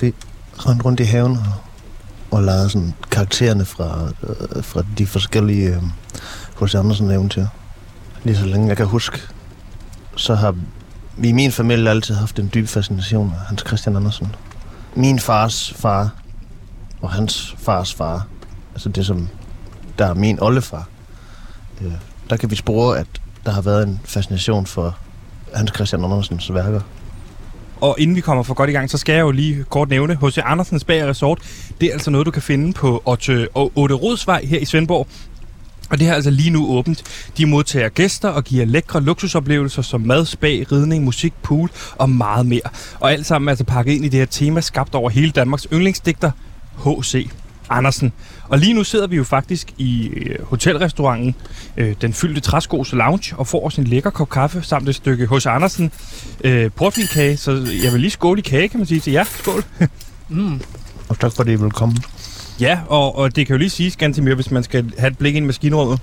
[0.00, 0.14] Vi
[0.58, 1.52] rendte rundt i haven og,
[2.30, 5.82] og lavede sådan karaktererne fra, øh, fra de forskellige øh,
[6.60, 6.74] H.C.
[6.74, 7.46] Andersen eventyr.
[8.24, 9.18] Lige så længe jeg kan huske,
[10.16, 10.54] så har
[11.16, 14.34] vi i min familie altid haft en dyb fascination af Hans Christian Andersen.
[14.96, 16.10] Min fars far
[17.00, 18.26] og hans fars far,
[18.72, 19.28] altså det som
[19.98, 20.88] der er min oldefar,
[21.80, 21.92] øh,
[22.30, 23.06] der kan vi spore, at
[23.46, 24.98] der har været en fascination for
[25.54, 26.80] Hans Christian Andersens værker.
[27.80, 30.18] Og inden vi kommer for godt i gang, så skal jeg jo lige kort nævne,
[30.22, 30.38] H.C.
[30.44, 31.38] Andersens Bager Resort,
[31.80, 35.06] det er altså noget, du kan finde på Otte, Otte Rodsvej her i Svendborg.
[35.90, 37.02] Og det er altså lige nu åbent.
[37.38, 42.46] De modtager gæster og giver lækre luksusoplevelser som mad, spa, ridning, musik, pool og meget
[42.46, 42.60] mere.
[43.00, 45.66] Og alt sammen er altså pakket ind i det her tema, skabt over hele Danmarks
[45.72, 46.30] yndlingsdigter,
[46.84, 47.30] H.C.
[47.70, 48.12] Andersen.
[48.48, 51.34] Og lige nu sidder vi jo faktisk i øh, hotelrestauranten,
[51.76, 55.26] øh, den fyldte træskos lounge, og får os en lækker kop kaffe samt et stykke
[55.26, 55.46] H.C.
[55.46, 55.92] Andersen
[56.44, 57.36] øh, portvinkage.
[57.36, 57.50] Så
[57.84, 59.24] jeg vil lige skåle i kage, kan man sige til jer.
[59.24, 59.64] Skål.
[60.28, 60.60] Mm.
[61.08, 61.96] Og tak fordi I vil komme.
[62.60, 65.18] Ja, og, og det kan jo lige siges ganske mere, hvis man skal have et
[65.18, 66.00] blik ind i maskinrummet.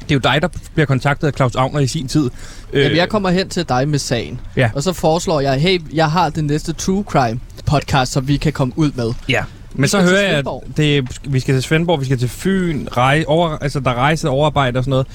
[0.00, 2.30] Det er jo dig, der bliver kontaktet af Claus Agner i sin tid.
[2.72, 4.40] Jamen, jeg kommer hen til dig med sagen.
[4.56, 4.70] Ja.
[4.74, 8.52] Og så foreslår jeg, hey, jeg har den næste True Crime podcast, som vi kan
[8.52, 9.12] komme ud med.
[9.28, 9.44] Ja.
[9.74, 13.24] Men så hører jeg, at det, vi skal til Svendborg, vi skal til Fyn, rej,
[13.26, 15.06] over, altså der er rejse, overarbejde og sådan noget.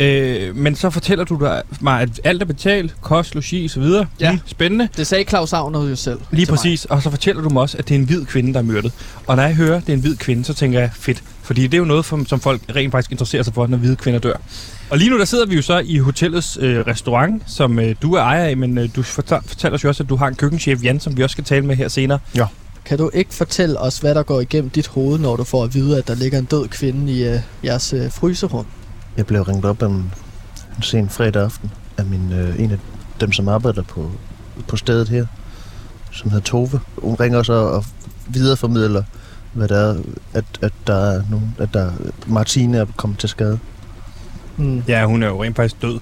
[0.00, 3.80] Øh, men så fortæller du dig- mig, at alt er betalt, kost, logi og så
[3.80, 4.06] videre.
[4.20, 4.30] Ja.
[4.30, 4.88] Lige spændende.
[4.96, 6.18] Det sagde Claus Agner jo selv.
[6.30, 6.56] Lige til mig.
[6.56, 6.84] præcis.
[6.84, 8.92] Og så fortæller du mig også, at det er en hvid kvinde, der er myrdet.
[9.26, 11.22] Og når jeg hører, at det er en hvid kvinde, så tænker jeg, fedt.
[11.42, 13.96] Fordi det er jo noget, som, som folk rent faktisk interesserer sig for, når hvide
[13.96, 14.34] kvinder dør.
[14.90, 18.12] Og lige nu der sidder vi jo så i hotellets øh, restaurant, som øh, du
[18.14, 20.34] er ejer af, men øh, du fortæller, fortæller os jo også, at du har en
[20.34, 22.18] køkkenchef, Jan, som vi også skal tale med her senere.
[22.88, 25.74] Kan du ikke fortælle os, hvad der går igennem dit hoved, når du får at
[25.74, 28.66] vide, at der ligger en død kvinde i øh, jeres øh, fryserum?
[29.16, 29.90] Jeg blev ringet op en,
[30.76, 32.78] en sen fredag aften af min, øh, en af
[33.20, 34.10] dem, som arbejder på,
[34.68, 35.26] på stedet her,
[36.12, 36.80] som hedder Tove.
[37.02, 37.84] Hun ringer så og
[38.28, 39.02] videreformidler,
[39.52, 39.96] hvad der er,
[40.34, 41.92] at, at der er nogen, at der,
[42.26, 43.58] Martine er kommet til skade.
[44.56, 44.82] Mm.
[44.88, 46.00] Ja, hun er jo rent faktisk død.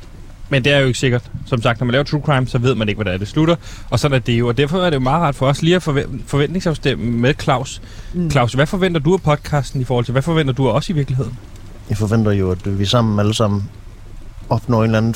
[0.49, 1.23] Men det er jo ikke sikkert.
[1.47, 3.29] Som sagt, når man laver true crime, så ved man ikke, hvad der er, det
[3.29, 3.57] slutter.
[3.91, 4.49] Og sådan er det jo.
[4.49, 7.83] Og derfor er det jo meget rart for os lige at forve- forventningsafstemme med Claus.
[8.15, 8.31] Mm.
[8.31, 10.93] Claus, hvad forventer du af podcasten i forhold til, hvad forventer du af os i
[10.93, 11.39] virkeligheden?
[11.89, 13.69] Jeg forventer jo, at vi sammen alle sammen
[14.49, 15.15] opnår en eller anden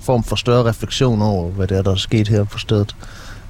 [0.00, 2.96] form for større refleksion over, hvad det er, der er sket her på stedet.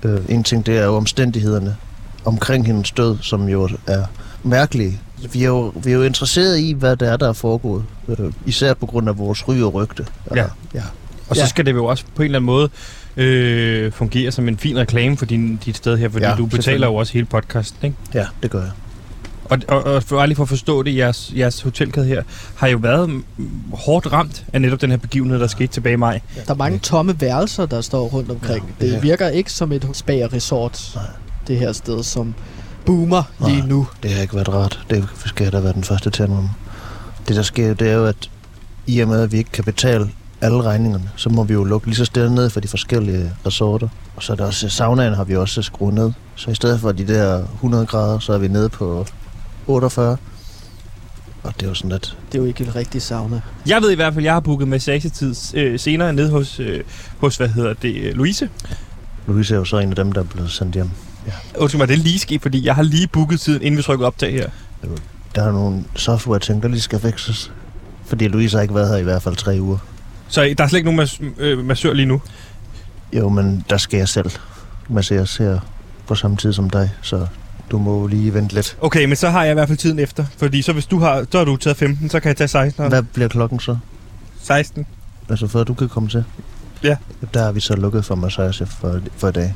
[0.03, 1.77] Øh, en ting, det er jo omstændighederne
[2.25, 4.05] omkring hendes død, som jo er
[4.43, 5.01] mærkelige,
[5.33, 7.85] Vi er, jo, vi er jo interesseret i, hvad det er, der er foregået.
[8.09, 10.07] Øh, især på grund af vores ry og rygte.
[10.37, 10.45] Ja.
[10.75, 10.83] ja.
[11.31, 11.47] Og så Ja.
[11.49, 12.69] skal det jo også på en eller anden måde
[13.17, 16.87] øh, fungere som en fin reklame for din, dit sted her, fordi Ja, du betaler
[16.87, 17.97] jo også hele podcasten, ikke?
[18.15, 18.71] Ja, det gør jeg.
[19.45, 22.23] Og, og, og for, lige for at forstå det, jeres, jeres hotelkæde her
[22.57, 23.23] har jo været
[23.73, 26.21] hårdt ramt af netop den her begivenhed, der skete tilbage i maj.
[26.47, 28.75] Der er mange tomme værelser, der står rundt omkring.
[28.81, 29.01] Ja, Det ja.
[29.01, 31.05] virker ikke som et spa-resort, Nej.
[31.47, 32.35] det her sted, som
[32.87, 33.67] boomer lige Nej.
[33.69, 33.87] nu.
[34.03, 34.81] Det har ikke været rart.
[34.91, 36.29] Det skal jeg da være den første til at.
[37.29, 38.31] Det, der sker, det er jo, at
[38.87, 41.87] i og med, at vi ikke kan betale alle regningerne, så må vi jo lukke
[41.87, 43.89] lige så stille ned for de forskellige resorter.
[44.17, 46.13] Og så er der også saunaen har vi også skruet ned.
[46.37, 49.07] Så i stedet for de der 100 grader, så er vi nede på
[49.67, 50.17] 48.
[51.43, 52.17] Og det er jo sådan lidt...
[52.33, 53.41] Det er jo ikke et rigtigt sauna.
[53.67, 56.81] Jeg ved i hvert fald, at jeg har booket massagetid øh, senere nede hos, øh,
[57.19, 58.49] hos, hvad hedder det, øh, Louise.
[59.27, 60.91] Louise er jo så en af dem, der er blevet sendt hjem.
[61.59, 64.07] Undskyld mig, det er lige sket, fordi jeg har lige booket tiden, inden vi trykker
[64.07, 64.51] optag her.
[65.35, 67.53] Der er nogle software-ting, der lige skal fikses.
[68.07, 69.79] Fordi Louise har ikke været her i hvert fald tre uger.
[70.31, 72.23] Så der er slet ikke nogen mas- øh, massør lige nu.
[73.13, 74.31] Jo, men der skal jeg selv
[74.89, 75.59] masseres her
[76.07, 77.27] på samme tid som dig, så
[77.71, 78.77] du må lige vente lidt.
[78.81, 80.25] Okay, men så har jeg i hvert fald tiden efter.
[80.37, 82.89] Fordi så hvis du har, så har du taget 15, så kan jeg tage 16.
[82.89, 83.77] Hvad bliver klokken så?
[84.43, 84.87] 16.
[85.31, 86.25] Altså før du kan komme til?
[86.83, 86.97] Ja.
[87.35, 89.55] Der er vi så lukket for massage for, for i dag.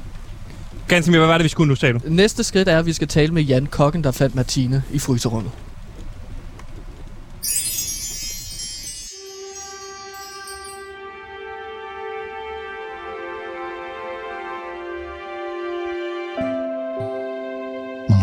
[0.88, 2.00] Ganske hvad var det, vi skulle nu, sagde du?
[2.06, 5.50] Næste skridt er, at vi skal tale med Jan Kokken, der fandt Martine i fryserummet.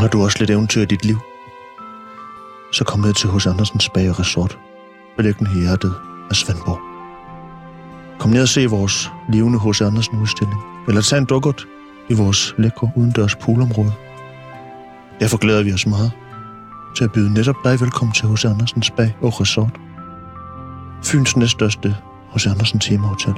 [0.01, 1.17] Har du også lidt eventyr i dit liv?
[2.71, 4.59] Så kom ned til hos Andersens Bag og Resort,
[5.17, 5.93] beliggende i hjertet
[6.29, 6.79] af Svendborg.
[8.19, 11.67] Kom ned og se vores levende hos Andersen udstilling, eller tag en dukkert
[12.09, 13.93] i vores lækre udendørs poolområde.
[15.19, 16.11] Derfor glæder vi os meget
[16.97, 19.79] til at byde netop dig velkommen til hos Andersens Bag og Resort.
[21.03, 21.95] Fyns næststørste
[22.29, 23.33] hos Andersen Temahotel.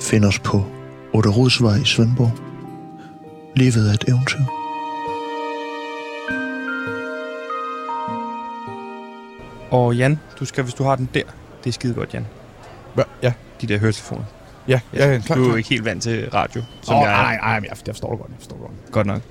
[0.00, 0.64] Find os på
[1.12, 2.32] Otterodsvej i Svendborg.
[3.56, 4.61] Livet er et eventyr.
[9.72, 11.22] Og Jan, du skal, hvis du har den der,
[11.64, 12.26] det er skide godt, Jan.
[12.94, 13.02] Hva?
[13.22, 14.24] Ja, De der høretelefoner.
[14.68, 17.10] ja, ja, ja klar, du er jo ikke helt vant til radio, som Åh, jeg
[17.12, 17.16] er.
[17.22, 18.92] nej, nej, jeg, jeg forstår det godt, jeg forstår det godt.
[18.92, 19.22] Godt nok.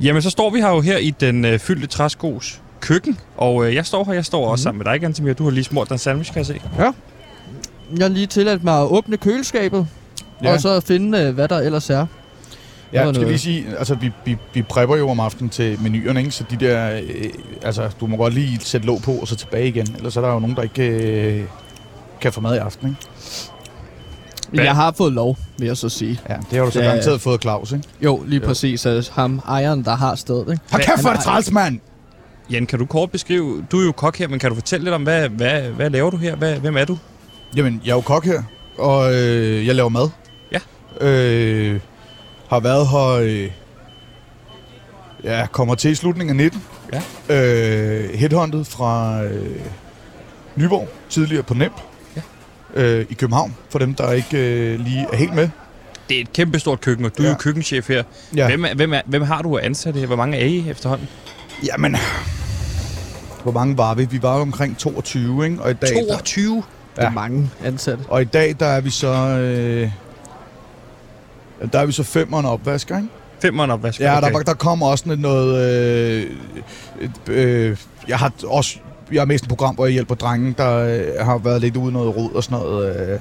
[0.00, 3.74] Jamen, så står vi her jo her i den øh, fyldte træskos køkken, og øh,
[3.74, 5.32] jeg står her, jeg står også sammen med dig, Gantemir.
[5.32, 6.60] Du har lige smurt dig en sandwich, kan jeg se.
[6.78, 9.86] Jeg har lige tilladt mig at åbne køleskabet,
[10.42, 10.48] ja.
[10.48, 10.54] Ja.
[10.54, 12.06] og så finde, øh, hvad der ellers er.
[12.92, 13.28] Ja, Noget skal noget.
[13.28, 16.32] lige sige, altså vi, vi, vi prepper jo om aftenen til menuerne, ikke?
[16.32, 17.30] så de der, øh,
[17.62, 20.28] altså du må godt lige sætte låg på og så tilbage igen, ellers er der
[20.32, 21.44] jo nogen, der ikke øh,
[22.20, 23.00] kan få mad i aften, ikke?
[24.52, 24.64] Hvad?
[24.64, 26.20] Jeg har fået lov, vil jeg så sige.
[26.28, 27.84] Ja, det har du så Ja, garanteret fået Claus, ikke?
[28.02, 28.46] Jo, lige Jo.
[28.46, 28.86] præcis.
[28.86, 30.60] Altså, ham ejeren, der har stedet, ikke?
[30.70, 31.80] Hold kæft, hvor er det træls, mand!
[32.50, 34.94] Jan, kan du kort beskrive, du er jo kok her, men kan du fortælle lidt
[34.94, 36.36] om, hvad, hvad, hvad laver du her?
[36.36, 36.98] Hvad, hvem er du?
[37.56, 38.42] Jamen, jeg er jo kok her,
[38.78, 40.08] og øh, jeg laver mad.
[40.52, 40.58] Ja.
[41.06, 41.80] Øh,
[42.48, 43.06] har været her...
[43.22, 43.50] Øh,
[45.24, 46.62] ja, kommer til i slutningen af 19.
[47.28, 47.34] Ja.
[47.34, 49.56] Øh, headhunted fra øh,
[50.56, 51.74] Nyborg, tidligere på NEMP.
[52.16, 52.22] Ja.
[52.82, 55.48] Øh, I København, for dem, der ikke øh, lige er helt med.
[56.08, 57.28] Det er et kæmpestort køkken, og du ja.
[57.28, 57.34] er Ja.
[57.34, 58.02] jo køkkenchef her.
[58.36, 58.46] Ja.
[58.48, 60.06] Hvem, er, hvem, er, hvem har du ansat her?
[60.06, 61.08] Hvor mange er I efterhånden?
[61.66, 61.96] Jamen,
[63.42, 64.04] hvor mange var vi?
[64.10, 65.62] Vi var omkring 22, ikke?
[65.62, 66.56] Og i dag, 22?
[66.56, 66.62] Det
[66.96, 67.10] er Ja.
[67.10, 68.04] mange ansatte.
[68.04, 69.08] Der, og i dag, der er vi så...
[69.38, 69.90] Øh,
[71.72, 73.08] der er vi så femeren opvasker, ikke?
[73.42, 74.00] Femmeren opvask.
[74.00, 74.32] Ja, okay.
[74.32, 75.70] der, der kommer også sådan noget...
[77.00, 77.76] Øh, øh,
[78.08, 78.78] jeg har også...
[79.12, 81.92] Jeg har mest et program, hvor jeg hjælper drenge, der øh, har været lidt ude
[81.92, 83.10] noget rod og sådan noget.
[83.10, 83.20] Øh,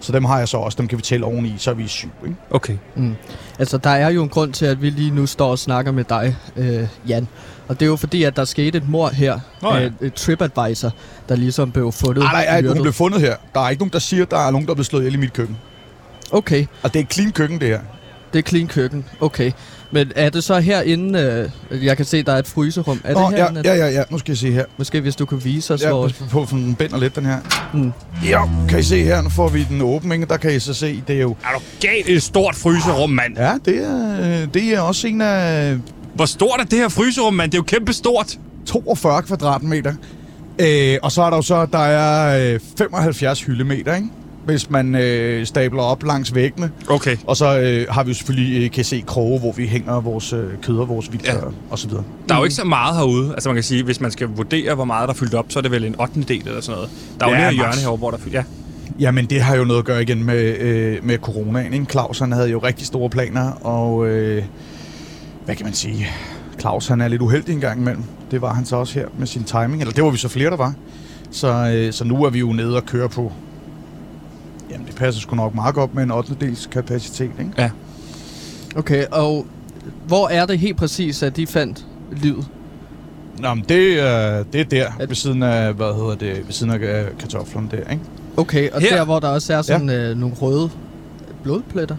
[0.00, 0.76] så dem har jeg så også.
[0.76, 2.36] Dem kan vi tælle oveni, så er vi syv, ikke?
[2.50, 2.76] Okay.
[2.96, 3.14] Mm.
[3.58, 6.04] Altså, der er jo en grund til, at vi lige nu står og snakker med
[6.04, 7.28] dig, øh, Jan.
[7.68, 9.38] Og det er jo fordi, at der skete et mor her.
[9.62, 9.90] Nå ja.
[10.00, 10.90] et, TripAdvisor,
[11.28, 12.24] der ligesom blev fundet.
[12.24, 13.36] Nej, nej, nej, hun blev fundet her.
[13.54, 15.14] Der er ikke nogen, der siger, at der er nogen, der er blevet slået ihjel
[15.14, 15.56] i mit køkken.
[16.32, 17.80] Okay, Og det er et clean køkken, det her.
[18.32, 19.04] det er clean køkken.
[19.20, 19.52] Okay.
[19.90, 23.00] Men er det så herinde, øh, jeg kan se, der er et fryserum.
[23.04, 23.62] Er Nå, det ja, herinde?
[23.64, 24.64] ja, ja, ja, nu skal jeg se her.
[24.78, 26.10] Måske hvis du kan vise os, Ja, hvor...
[26.30, 27.36] på, den binder lidt, den her.
[27.74, 27.92] Mm.
[28.24, 30.26] Ja, kan I se her, nu får vi den åben, ikke?
[30.26, 31.30] Der kan I så se, det er jo...
[31.30, 33.36] Er du galt et stort fryserum, mand?
[33.38, 35.76] Ja, det er, det er også en af
[36.14, 37.50] Hvor stort er det her fryserum, mand?
[37.50, 38.38] Det er jo kæmpe stort.
[38.66, 39.94] 42 kvadratmeter.
[40.58, 44.08] Øh, og så er der jo så, der er øh, 75 hyldemeter, ikke?
[44.48, 46.70] Hvis man øh, stabler op langs væggene.
[46.88, 47.16] Okay.
[47.26, 50.32] Og så øh, har vi jo selvfølgelig, øh, kan se, kroge, hvor vi hænger vores
[50.32, 51.32] øh, kød og vores vildt Ja.
[51.70, 52.04] og så videre.
[52.28, 53.32] Der er jo ikke så meget herude.
[53.32, 55.58] Altså man kan sige, hvis man skal vurdere, hvor meget der er fyldt op, så
[55.58, 56.22] er det vel en 8.
[56.28, 56.90] del eller sådan noget.
[57.20, 57.54] Der er jo Ja, her max.
[57.56, 58.34] hjørne herovre, hvor der er fyldt.
[58.34, 58.42] Ja.
[59.00, 61.86] Jamen, det har jo noget at gøre igen med, øh, med coronaen, ikke?
[61.90, 64.42] Claus, han havde jo rigtig store planer, og øh,
[65.44, 66.06] hvad kan man sige?
[66.60, 68.02] Claus han er lidt uheldig en gang imellem.
[68.30, 69.80] Det var han så også her med sin timing.
[69.80, 70.74] Eller det var vi så flere, der var.
[71.30, 73.32] Så, øh, så nu er vi jo nede og køre på...
[74.98, 76.36] Passer sgu nok meget godt med en 8.
[76.40, 77.72] dels kapacitet, ikke?
[78.76, 79.46] Okay, og
[80.06, 82.48] hvor er det helt præcis, at de fandt livet?
[83.38, 86.72] Nå, men det, øh, det er der, ved siden af, hvad hedder det, ved siden
[86.72, 88.02] af øh, kartoflerne der, ikke?
[88.36, 88.96] Okay, og Her?
[88.96, 90.10] der, hvor der også er sådan ja.
[90.10, 90.70] øh, nogle røde
[91.42, 91.96] blodpletter.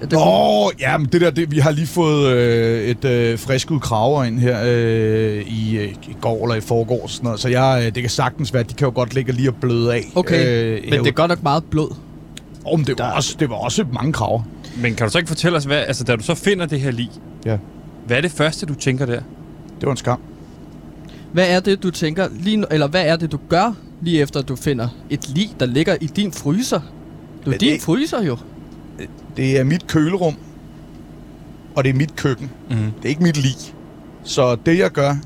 [0.00, 3.70] Det Nå, ja, men det der, det, vi har lige fået øh, et øh, frisk
[3.70, 7.40] ud kraver ind her øh, i, øh, i går eller i forgår, sådan noget.
[7.40, 9.54] så jeg, øh, det kan sagtens være, at de kan jo godt ligge lige og
[9.60, 10.04] bløde af.
[10.14, 11.94] Okay, øh, Men det er godt nok meget blod.
[12.64, 14.42] Oh, men det, var der- også, det var også mange kraver.
[14.76, 16.90] Men kan du så ikke fortælle os, hvad, altså da du så finder det her
[16.90, 17.10] lig,
[17.46, 17.56] Ja.
[18.06, 19.20] hvad er det første, du tænker der?
[19.80, 20.20] Det var en skam.
[21.32, 23.72] Hvad er det, du tænker lige nu, eller hvad er det, du gør
[24.02, 26.80] lige efter, at du finder et lig, der ligger i din fryser?
[27.44, 28.36] Det er din det- fryser jo.
[29.36, 30.36] Det er mit kølerum,
[31.76, 32.50] og det er mit køkken.
[32.70, 32.76] Mm.
[32.76, 33.56] Det er ikke mit lig.
[34.22, 35.16] Så det jeg gør,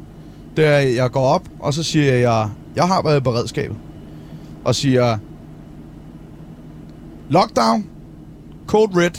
[0.56, 3.76] det er, at jeg går op, og så siger jeg, jeg har været i beredskabet.
[4.64, 5.18] Og siger,
[7.28, 7.86] lockdown,
[8.66, 9.10] code red.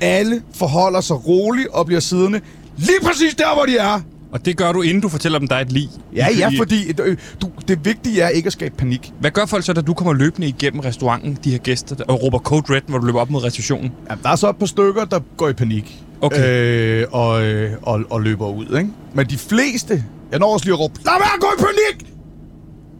[0.00, 2.40] Alle forholder sig roligt og bliver siddende
[2.76, 4.00] lige præcis der, hvor de er.
[4.32, 5.88] Og det gør du, inden du fortæller dem, der er et lig.
[6.14, 9.12] Ja, ja, fordi øh, du, det vigtige er ikke at skabe panik.
[9.20, 12.38] Hvad gør folk så, da du kommer løbende igennem restauranten, de her gæster, og råber
[12.38, 13.92] Code Red, hvor du løber op mod receptionen?
[14.10, 16.02] Ja, der er så et par stykker, der går i panik.
[16.20, 17.00] Okay.
[17.00, 18.90] Øh, og, øh, og, og løber ud, ikke?
[19.14, 22.12] Men de fleste, jeg når også lige at råbe, lad være at gå i panik!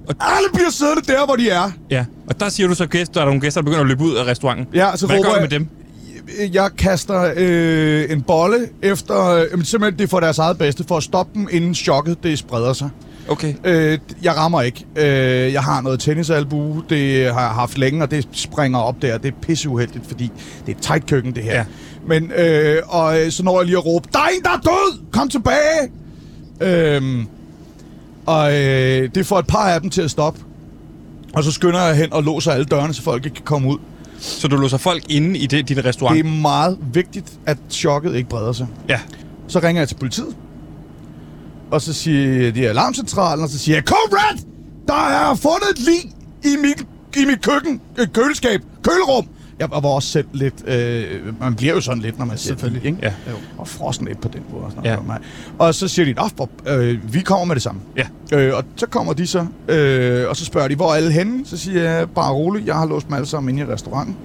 [0.09, 1.71] Og- Alle bliver siddende der, hvor de er.
[1.91, 4.05] Ja, og der siger du så gæster, der er nogle gæster, der begynder at løbe
[4.05, 4.67] ud af restauranten.
[4.75, 5.69] Ja, så Hvad råber gør du jeg, med dem?
[6.53, 10.97] Jeg kaster øh, en bolle efter, øh, simpelthen det er for deres eget bedste, for
[10.97, 12.91] at stoppe dem, inden chokket det spreder sig.
[13.29, 13.55] Okay.
[13.65, 14.87] Øh, jeg rammer ikke.
[14.97, 19.19] Øh, jeg har noget tennisalbue, det har jeg haft længe, og det springer op der.
[19.19, 20.33] Det er pisseuheldigt, fordi
[20.67, 21.55] det er et tight køkken, det her.
[21.55, 21.65] Ja.
[22.07, 24.61] Men, øh, og øh, så når jeg lige at råbe, der er en, der er
[24.61, 25.01] død!
[25.13, 25.91] Kom tilbage!
[26.61, 27.27] Øhm,
[28.27, 30.41] og øh, det får et par af dem til at stoppe.
[31.35, 33.79] Og så skynder jeg hen og låser alle dørene, så folk ikke kan komme ud.
[34.21, 36.25] Så du låser folk inde i det, din restaurant?
[36.25, 38.67] Det er meget vigtigt, at chokket ikke breder sig.
[38.89, 39.01] Ja.
[39.49, 40.37] Så ringer jeg til politiet.
[41.71, 44.39] Og så siger de alarmcentralen, og så siger jeg, Red!
[44.87, 46.13] Der er fundet et lig
[46.53, 49.29] i mit, i mit køkken, øh, køleskab, kølerum.
[49.61, 51.05] Jeg var også selv lidt, øh,
[51.41, 52.99] man bliver jo sådan lidt, når man ser det, ikke?
[53.03, 53.13] Ja.
[53.59, 54.65] Og frossen lidt på den måde.
[54.65, 54.97] Og, sådan Ja.
[55.07, 55.23] noget.
[55.59, 57.81] og så siger de, hvor, øh, vi kommer med det samme.
[57.97, 58.39] Ja.
[58.39, 61.47] Øh, og så kommer de så, øh, og så spørger de, hvor er alle henne?
[61.47, 64.17] Så siger jeg, bare roligt, jeg har låst dem alle sammen inde i restauranten.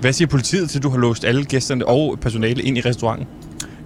[0.00, 3.26] Hvad siger politiet til, at du har låst alle gæsterne og personale ind i restauranten?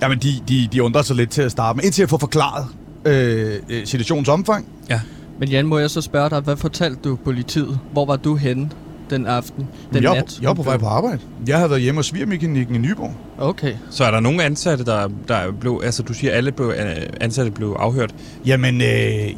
[0.03, 2.67] Jamen, de, de, de undrer sig lidt til at starte med, indtil jeg får forklaret
[3.05, 4.67] øh, øh, situationens omfang.
[4.91, 5.01] Ja.
[5.41, 7.79] Men Jan, må jeg så spørge dig, hvad fortalte du politiet?
[7.93, 8.71] Hvor var du henne
[9.11, 10.39] den aften, den jeg, nat?
[10.43, 11.19] jeg var på vej på arbejde.
[11.47, 13.15] Jeg havde været hjemme hos svigermekanikken i Nyborg.
[13.39, 13.75] Okay.
[13.91, 15.81] Så er der nogle ansatte, der, der blev...
[15.85, 18.15] Altså, du siger, alle blev, øh, ansatte blev afhørt.
[18.47, 18.89] Jamen, øh,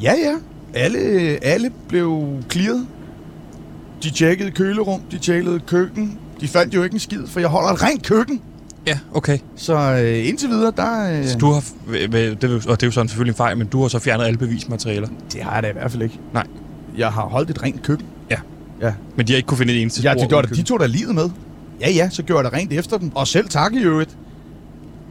[0.05, 0.35] ja, ja.
[0.75, 0.99] Alle,
[1.45, 2.87] alle blev clearet.
[4.03, 6.19] De tjekkede kølerum, de tjekkede køkken.
[6.41, 8.41] De fandt jo ikke en skid, for jeg holder et rent køkken.
[8.87, 9.39] Ja, okay.
[9.57, 11.19] Så øh, indtil videre, der...
[11.19, 11.65] Øh, Så du har...
[11.93, 13.99] Det, er jo- og det er jo sådan selvfølgelig en fejl, men du har så
[13.99, 15.09] fjernet alle bevismaterialer.
[15.33, 16.19] Det har jeg da i hvert fald ikke.
[16.35, 16.47] Nej.
[16.99, 18.07] Jeg har holdt et rent køkken.
[19.17, 20.81] Men de har ikke kunne finde et eneste Ja, spor de, gjorde det, de tog
[20.81, 21.31] da livet med.
[21.81, 23.11] Ja, ja, så gjorde jeg det rent efter dem.
[23.15, 24.17] Og selv tak i øvrigt.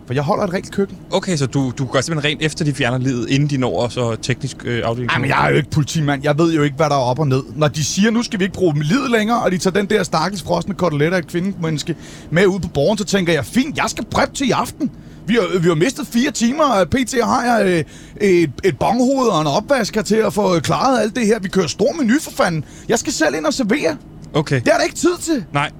[0.07, 0.97] For jeg holder et rent køkken.
[1.11, 4.15] Okay, så du, du gør simpelthen rent efter de fjerner livet, inden de når så
[4.15, 5.11] teknisk øh, afdeling?
[5.11, 6.23] Ej, men jeg er jo ikke politimand.
[6.23, 7.43] Jeg ved jo ikke, hvad der er op og ned.
[7.55, 10.03] Når de siger, nu skal vi ikke bruge livet længere, og de tager den der
[10.03, 11.95] stakkels frosne kotelet af et kvindemenneske
[12.31, 14.91] med ud på borgen, så tænker jeg, fint, jeg skal prep til i aften.
[15.29, 17.83] Vi har, vi har mistet fire timer, og PT har jeg øh,
[18.29, 21.39] et, et bonghoved og en opvasker til at få klaret alt det her.
[21.39, 22.65] Vi kører stor menu for fanden.
[22.87, 23.97] Jeg skal selv ind og servere.
[24.33, 24.61] Okay.
[24.61, 25.45] Det er der ikke tid til.
[25.53, 25.71] Nej.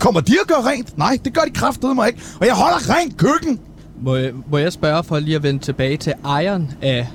[0.00, 0.98] Kommer de at gøre rent?
[0.98, 2.20] Nej, det gør de kraftedeme mig ikke.
[2.40, 3.60] Og jeg holder rent køkken.
[4.02, 7.08] Må jeg, må jeg spørge for lige at vende tilbage til ejeren af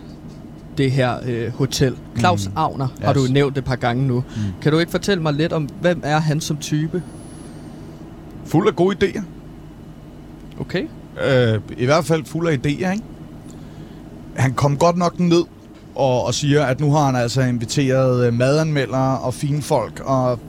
[0.77, 1.95] det her øh, hotel?
[2.19, 2.53] Claus mm.
[2.55, 3.05] Agner yes.
[3.05, 4.15] har du nævnt et par gange nu.
[4.15, 4.41] Mm.
[4.61, 7.03] Kan du ikke fortælle mig lidt om, hvem er han som type?
[8.45, 9.21] Fuld af gode idéer.
[10.59, 10.88] Okay.
[11.22, 13.03] Øh, I hvert fald fuld af idéer, ikke?
[14.36, 15.43] Han kom godt nok ned
[15.95, 20.39] og, og siger, at nu har han altså inviteret øh, madanmeldere og fine folk og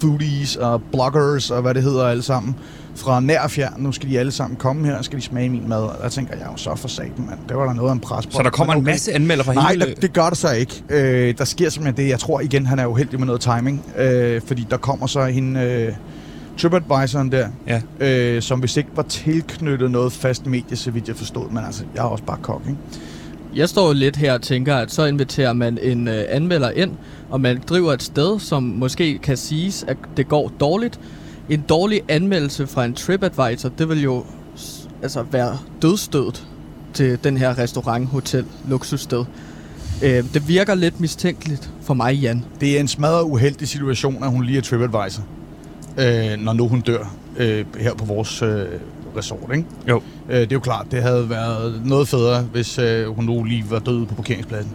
[0.00, 2.56] foodies og bloggers og hvad det hedder alle sammen
[2.96, 3.72] fra nær og fjern.
[3.78, 5.82] Nu skal de alle sammen komme her, og skal de smage min mad.
[5.82, 7.38] Og der tænker jeg jo så for satan, mand.
[7.48, 8.32] Det var der noget af en pres på.
[8.32, 9.86] Så der kommer Men en masse anmelder fra Nej, hele...
[9.86, 10.82] der, det gør der så ikke.
[10.90, 12.10] Øh, der sker simpelthen det.
[12.10, 13.84] Jeg tror igen, han er uheldig med noget timing.
[13.98, 15.60] Øh, fordi der kommer så hende...
[15.60, 15.92] Øh,
[16.58, 17.82] TripAdvisoren der, Ja.
[18.00, 21.50] øh, som hvis ikke var tilknyttet noget fast medie, så vidt jeg forstod.
[21.50, 22.78] Men altså, jeg er også bare kok, ikke?
[23.54, 26.90] Jeg står jo lidt her og tænker, at så inviterer man en øh, anmelder ind,
[27.30, 31.00] og man driver et sted, som måske kan siges, at det går dårligt.
[31.48, 34.24] En dårlig anmeldelse fra en TripAdvisor, det vil jo
[35.02, 36.46] altså være dødstødet
[36.94, 39.24] til den her restaurant, hotel, luksussted.
[40.02, 42.44] Øh, det virker lidt mistænkeligt for mig, Jan.
[42.60, 45.22] Det er en smadret uheldig situation, at hun lige er TripAdvisor,
[45.98, 48.64] øh, når nu hun dør øh, her på vores øh,
[49.16, 49.64] resort, ikke?
[49.88, 50.02] Jo.
[50.30, 53.64] Øh, det er jo klart, det havde været noget federe, hvis øh, hun nu lige
[53.70, 54.72] var død på parkeringspladsen.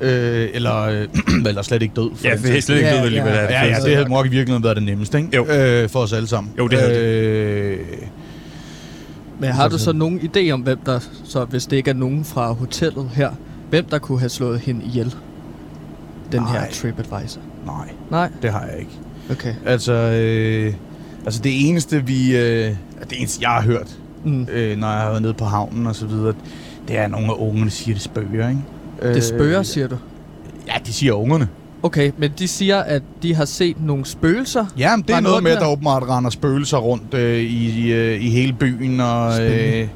[0.00, 1.08] Øh, eller, øh,
[1.48, 2.10] eller slet ikke død.
[2.16, 3.22] for Ja, for det er slet ikke Ja, ja, ved, ja.
[3.22, 3.38] hvad det.
[3.50, 5.36] Ja, ja, det havde nok i virkeligheden været det nemmeste, ikke?
[5.36, 5.46] Jo.
[5.46, 6.52] Øh, for os alle sammen.
[6.58, 7.00] Jo, det havde det.
[7.00, 7.78] øh,
[9.40, 12.24] Men har du så nogen idé om, hvem der, så hvis det ikke er nogen
[12.24, 13.30] fra hotellet her,
[13.70, 15.14] hvem der kunne have slået hende ihjel?
[16.32, 16.52] Den Nej.
[16.52, 17.40] her TripAdvisor.
[17.66, 18.30] Nej, Nej?
[18.42, 18.90] det har jeg ikke.
[19.30, 19.54] Okay.
[19.66, 20.74] Altså, øh,
[21.24, 22.36] altså det eneste, vi...
[22.36, 22.74] Øh,
[23.10, 24.46] det eneste, jeg har hørt, Mm.
[24.52, 26.34] øh, når jeg har været nede på havnen og så videre,
[26.88, 28.60] det er, at nogle af ungerne siger, det spøger, ikke?
[29.02, 29.96] Øh, Det spørger, siger du?
[30.66, 31.48] Ja, de siger ungerne.
[31.82, 34.66] Okay, men de siger, at de har set nogle spøgelser.
[34.78, 37.92] Ja, men det er noget med, at der åbenbart render spøgelser rundt øh, i, i,
[37.92, 39.44] øh, i hele byen, og...
[39.46, 39.88] Øh,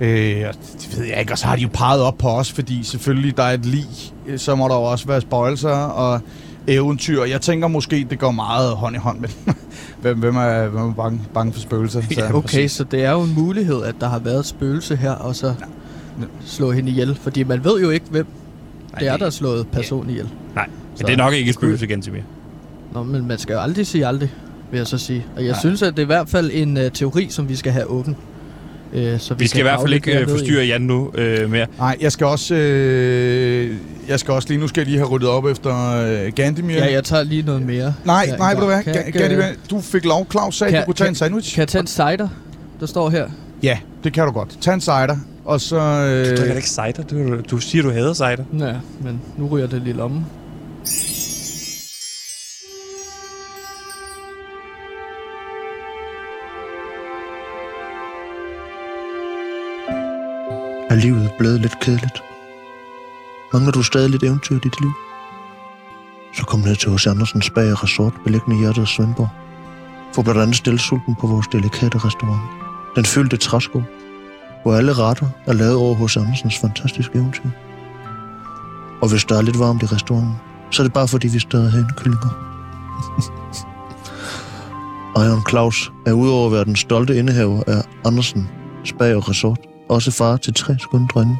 [0.00, 2.52] øh, og det ved jeg ikke, og så har de jo peget op på os,
[2.52, 3.86] fordi selvfølgelig, der er et lig,
[4.26, 6.20] øh, så må der jo også være spøjelser og
[6.66, 7.24] eventyr.
[7.24, 9.28] Jeg tænker måske, det går meget hånd i hånd med
[10.02, 12.02] hvem, hvem er, hvem er bange, bange for spøgelser.
[12.10, 15.12] Så, Okay, så det er jo en mulighed, at der har været et spøgelse her,
[15.12, 15.54] og så
[16.44, 17.14] slå hende ihjel.
[17.14, 18.26] Fordi man ved jo ikke, hvem
[18.98, 20.28] det er, der har slået personen ihjel.
[20.54, 20.66] Nej,
[20.98, 22.20] men det er nok ikke et spøgelse, Gantemir.
[22.94, 24.32] Nå, men man skal jo aldrig sige aldrig,
[24.70, 25.26] vil jeg så sige.
[25.36, 25.60] Og jeg Nej.
[25.60, 28.16] synes, at det er i hvert fald en uh, teori, som vi skal have åben.
[28.94, 31.66] Uh, så Vi skal i hvert fald ikke øh, forstyrre Jan nu øh, mere.
[31.78, 32.54] Nej, jeg skal også...
[32.54, 33.76] Øh,
[34.08, 34.60] jeg skal også lige...
[34.60, 36.74] Nu skal jeg lige have ryddet op efter øh, Gandimir.
[36.74, 37.94] Ja, jeg tager lige noget mere.
[38.04, 38.82] Nej, Ja, nej, ved du hvad?
[38.82, 40.26] kan ikke, Gandimir, øh, du fik lov.
[40.30, 41.54] Claus sagde, kan- du kunne tage kan- en sandwich.
[41.54, 42.28] Kan jeg tage en cider,
[42.80, 43.26] der står her?
[43.62, 44.58] Ja, det kan du godt.
[44.60, 45.76] Tag en cider, og så...
[45.76, 47.02] Øh, Du drikker ikke cider.
[47.10, 48.44] Du, du siger, du hader cider.
[48.66, 48.72] Ja,
[49.04, 50.26] men nu ryger det lige lommen.
[60.92, 62.22] Er livet blevet lidt kedeligt?
[63.52, 64.92] Mangler du stadig lidt eventyr i dit liv?
[66.34, 69.28] Så kom ned til hos Andersens Bag og Resort, beliggende i hjertet af Svendborg.
[70.14, 72.42] Få blandt andet stillesulten på vores delikate restaurant.
[72.96, 73.82] Den fyldte træsko,
[74.62, 77.50] hvor alle retter er lavet over hos Andersens fantastiske eventyr.
[79.02, 80.36] Og hvis der er lidt varmt i restauranten,
[80.70, 82.32] så er det bare fordi, vi stadig har indkyllinger.
[85.16, 88.48] Ejeren Claus er udover at være den stolte indehaver af Andersen
[88.84, 91.38] Spag og Resort, også far til tre skønne drenge.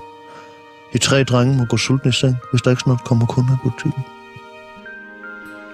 [0.92, 3.62] De tre drenge må gå sultne i seng, hvis der ikke snart kommer kunder i
[3.62, 4.02] butikken.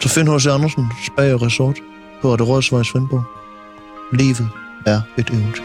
[0.01, 1.79] Så find hos Andersen Spag og Resort
[2.22, 3.24] på Rette Rådsvej i Svendborg.
[4.12, 4.49] Livet
[4.87, 5.64] er et eventyr.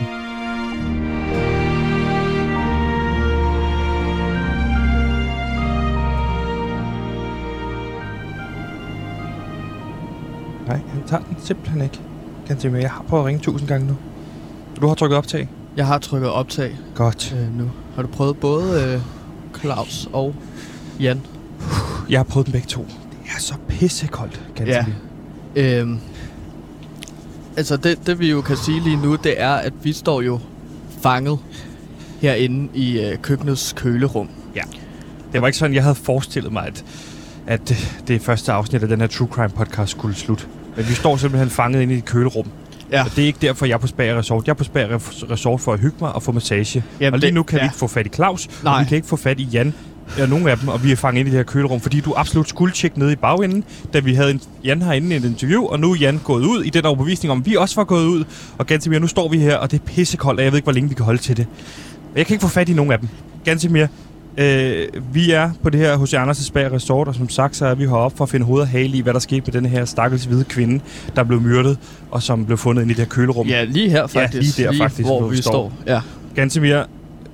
[10.68, 12.02] Nej, han tager den simpelthen ikke.
[12.48, 13.98] Gantemir, jeg har prøvet at ringe tusind gange nu.
[14.82, 15.50] Du har trykket optag.
[15.78, 17.36] Jeg har trykket optag Godt.
[17.40, 17.72] øh, nu.
[17.96, 19.02] Har du prøvet både øh,
[19.62, 20.36] Claus og
[21.00, 21.22] Jan?
[22.10, 22.82] Jeg har prøvet dem begge to.
[22.82, 24.94] Det er så pissekoldt, Gantemir.
[25.56, 25.80] Ja.
[25.80, 26.00] Øhm,
[27.58, 30.40] altså det, det vi jo kan sige lige nu, det er, at vi står jo
[31.02, 31.40] fanget
[32.22, 34.30] herinde i øh, køkkenets kølerum.
[35.34, 36.86] Det var ikke sådan, jeg havde forestillet mig, at,
[37.48, 40.46] at det, det første afsnit af den her True Crime podcast skulle slutte.
[40.76, 42.48] Men vi står simpelthen fanget inde i et kølerum.
[42.94, 43.04] Ja.
[43.04, 44.48] Og det er ikke derfor, jeg er på Spag Resort.
[44.48, 44.88] Jeg er på Spag
[45.32, 46.84] Resort for at hygge mig og få massage.
[47.00, 47.64] Jamen, og lige det- nu kan ja.
[47.64, 48.74] vi ikke få fat i Claus, Nej.
[48.74, 49.74] og vi kan ikke få fat i Jan.
[50.18, 52.14] Ja, nogle af dem, og vi er fanget inde i det her kølerum, fordi du
[52.18, 53.64] absolut skulle tjekke nede i bagenden,
[53.94, 56.64] da vi havde en, Jan herinde i et interview, og nu er Jan gået ud
[56.64, 58.24] i den overbevisning om, at vi også var gået ud.
[58.58, 60.74] Og Gantemir, nu står vi her, og det er pissekoldt, og jeg ved ikke, hvor
[60.74, 61.48] længe vi kan holde til det.
[62.16, 63.10] Jeg kan ikke få fat i nogen af dem.
[63.46, 63.88] Gantemir,
[64.38, 67.76] øh, vi er på det her hos Anders' Spag Resort, og som sagt, så er
[67.76, 69.86] vi heroppe for at finde hoved og hale i, hvad der skete med den her
[69.86, 70.84] stakkels hvide kvinde,
[71.16, 71.78] der blev myrdet,
[72.12, 73.48] og som blev fundet inde i det her kølerum.
[73.48, 74.58] Ja, lige her faktisk.
[74.58, 75.52] lige der faktisk, hvor hvor vi står.
[75.52, 75.74] står.
[75.94, 76.02] Ja.
[76.36, 76.84] Gantemir,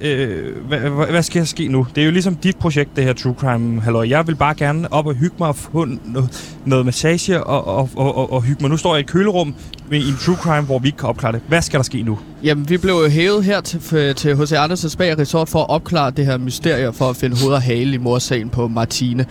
[0.01, 1.87] øh, hvad, hvad, hvad skal der ske nu?
[1.95, 4.07] Det er jo ligesom dit projekt, det her True Crime halløj.
[4.09, 7.89] Jeg vil bare gerne op og hygge mig og få noget, noget massage og, og,
[7.95, 8.69] og, og, og hygge mig.
[8.69, 9.55] Nu står jeg i et kølerum
[9.89, 11.41] med, i en True Crime, hvor vi ikke kan opklare det.
[11.47, 12.19] Hvad skal der ske nu?
[12.43, 14.51] Jamen, vi blev jo hævet her til, til H.C.
[14.51, 17.93] Andersens Bag Resort for at opklare det her mysterie, for at finde hoved og hale
[17.93, 19.25] i morsagen på Martine.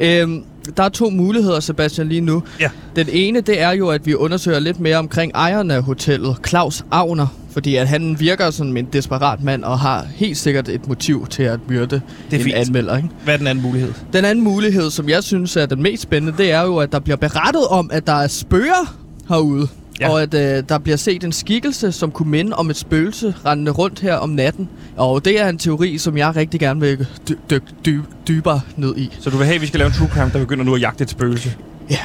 [0.00, 0.44] Øhm,
[0.76, 2.42] der er to muligheder, Sebastian, lige nu.
[2.60, 2.70] Ja.
[2.96, 6.84] Den ene, det er jo, at vi undersøger lidt mere omkring ejeren af hotellet, Claus
[6.90, 7.26] Agner.
[7.50, 11.42] Fordi at han virker som en desperat mand, og har helt sikkert et motiv til
[11.42, 11.86] at myrde
[12.30, 12.56] Det er en fint.
[12.56, 12.96] anmelder.
[12.96, 13.08] Ikke?
[13.24, 13.92] Hvad er den anden mulighed?
[14.12, 16.98] Den anden mulighed, som jeg synes er den mest spændende, det er jo, at der
[16.98, 18.94] bliver berettet om, at der er spøger
[19.28, 19.68] herude.
[20.00, 20.10] Ja.
[20.10, 23.70] Og at øh, der bliver set en skikkelse, som kunne minde om et spøgelse rendende
[23.70, 24.68] rundt her om natten.
[24.96, 28.96] Og det er en teori, som jeg rigtig gerne vil dy- dykke dy- dybere ned
[28.96, 29.16] i.
[29.20, 30.80] Så du vil have, at vi skal lave en True Crime, der begynder nu at
[30.80, 31.54] jagte et spøgelse?
[31.90, 31.96] Ja,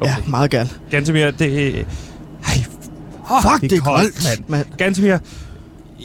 [0.00, 0.06] okay.
[0.10, 0.70] ja meget gerne.
[0.90, 1.74] Gantemir, det...
[2.46, 2.64] Ej,
[3.42, 4.44] Fuck, det er koldt, mand.
[4.48, 4.66] mand.
[4.78, 5.18] Gantemir,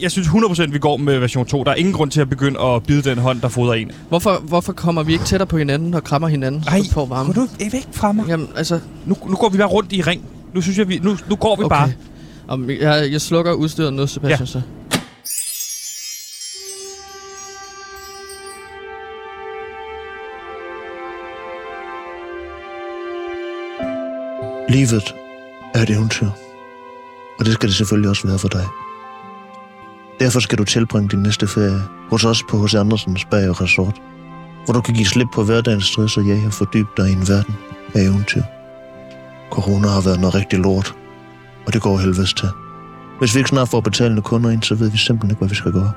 [0.02, 1.64] jeg synes 100% vi går med version 2.
[1.64, 3.90] Der er ingen grund til at begynde at bide den hånd, der fodrer en.
[4.08, 6.64] Hvorfor, hvorfor kommer vi ikke tættere på hinanden og krammer hinanden?
[6.68, 7.32] Ej, så får varme?
[7.32, 8.24] Gå du ikke væk fra mig.
[8.28, 8.80] Jamen, altså...
[9.06, 10.22] Nu, nu går vi bare rundt i ring.
[10.54, 11.76] Nu synes jeg, vi, nu, nu går vi Okay.
[11.76, 11.92] bare.
[12.48, 14.46] Om, jeg, jeg slukker udstyret nu, Sebastian, ja.
[14.46, 14.60] så.
[24.68, 25.14] Livet
[25.74, 26.26] er et eventyr.
[27.38, 28.66] Og det skal det selvfølgelig også være for dig.
[30.20, 32.74] Derfor skal du tilbringe din næste ferie hos os på H.C.
[32.74, 33.96] Andersens Bag og Resort,
[34.64, 37.28] hvor du kan give slip på hverdagens stress og jag og fordybe dig i en
[37.28, 37.54] verden
[37.94, 38.42] af eventyr.
[39.50, 40.94] Corona har været noget rigtig lort,
[41.66, 42.48] og det går helvedes til.
[43.18, 45.54] Hvis vi ikke snart får betalende kunder ind, så ved vi simpelthen ikke, hvad vi
[45.54, 45.92] skal gøre.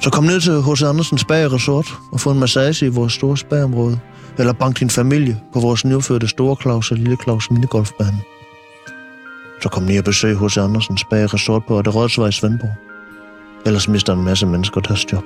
[0.00, 0.82] Så kom ned til H.C.
[0.82, 3.98] Andersens Bag Resort og få en massage i vores store spagområde,
[4.38, 8.20] eller bank din familie på vores nyopførte Store Claus og Lille Claus minigolfbane.
[9.62, 10.56] Så kom ned og besøg H.C.
[10.56, 12.74] Andersens Bag Resort på det Rådsvej i Svendborg.
[13.66, 15.24] Ellers mister en masse mennesker deres job.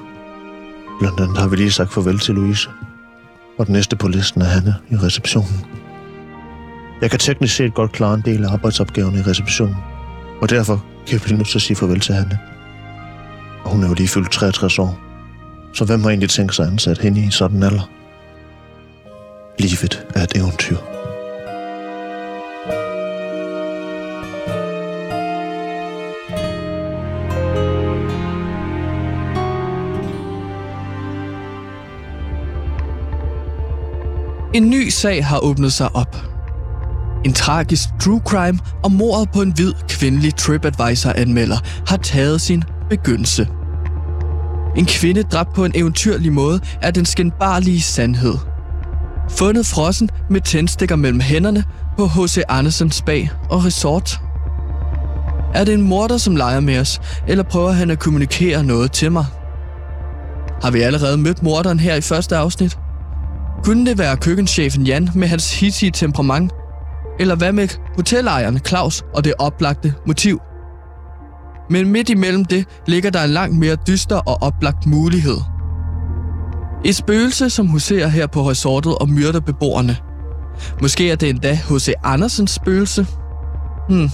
[1.00, 2.68] Blandt andet har vi lige sagt farvel til Louise.
[3.58, 5.87] Og den næste på listen er Hanne i receptionen.
[7.02, 9.76] Jeg kan teknisk set godt klare en del af arbejdsopgaverne i receptionen.
[10.40, 12.38] Og derfor kan jeg blive nødt til at sige farvel til Hanne.
[13.64, 14.98] Og hun er jo lige fyldt 63 år.
[15.74, 17.90] Så hvem har egentlig tænkt sig at ansætte hende i sådan en alder?
[19.58, 20.76] Livet er et eventyr.
[34.54, 36.37] En ny sag har åbnet sig op.
[37.24, 41.56] En tragisk true crime om mordet på en hvid kvindelig TripAdvisor-anmelder
[41.86, 43.48] har taget sin begyndelse.
[44.76, 48.34] En kvinde dræbt på en eventyrlig måde er den skændbarlige sandhed.
[49.30, 51.64] Fundet frossen med tændstikker mellem hænderne
[51.96, 52.38] på H.C.
[52.48, 54.20] Andersens bag og Resort.
[55.54, 59.12] Er det en morder, som leger med os, eller prøver han at kommunikere noget til
[59.12, 59.24] mig?
[60.62, 62.78] Har vi allerede mødt morderen her i første afsnit?
[63.64, 66.52] Kunne det være køkkenchefen Jan med hans hissige temperament?
[67.20, 70.40] Eller hvad med hotellejeren Claus og det oplagte motiv?
[71.70, 75.36] Men midt imellem det ligger der en langt mere dyster og oplagt mulighed.
[76.84, 79.96] Et spøgelse, som huserer her på resortet og myrder beboerne.
[80.82, 81.92] Måske er det endda H.C.
[82.04, 83.06] Andersens spøgelse?
[83.88, 84.10] Hmm.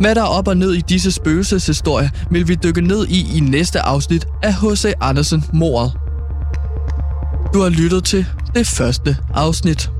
[0.00, 3.40] Hvad der er op og ned i disse spøgelseshistorier, vil vi dykke ned i i
[3.40, 4.92] næste afsnit af H.C.
[5.00, 5.92] Andersen mordet.
[7.54, 9.90] Du har lyttet til det første afsnit.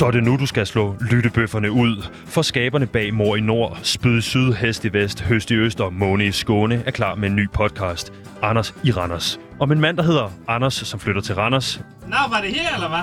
[0.00, 2.04] Så er det nu, du skal slå lyttebøfferne ud.
[2.26, 5.80] For skaberne bag Mor i Nord, Spyd i Syd, Hest i Vest, Høst i Øst
[5.80, 8.12] og Måne i Skåne er klar med en ny podcast.
[8.42, 9.40] Anders i Randers.
[9.58, 11.80] Om en mand, der hedder Anders, som flytter til Randers.
[12.06, 13.00] Nå, var det her, eller hvad?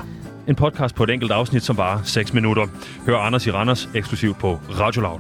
[0.48, 2.68] En podcast på et enkelt afsnit, som varer 6 minutter.
[3.06, 5.20] Hør Anders i Randers eksklusivt på Radio Loud.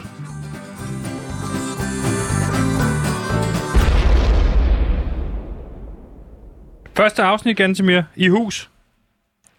[6.97, 8.69] Første afsnit, Gantemir, i hus.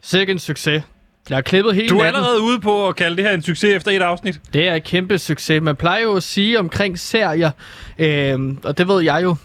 [0.03, 0.83] Sikke en succes.
[1.29, 2.17] Jeg har klippet hele Du er natten.
[2.17, 4.41] allerede ude på at kalde det her en succes efter et afsnit.
[4.53, 5.63] Det er et kæmpe succes.
[5.63, 7.51] Man plejer jo at sige omkring serier,
[7.99, 9.37] øh, og det ved jeg jo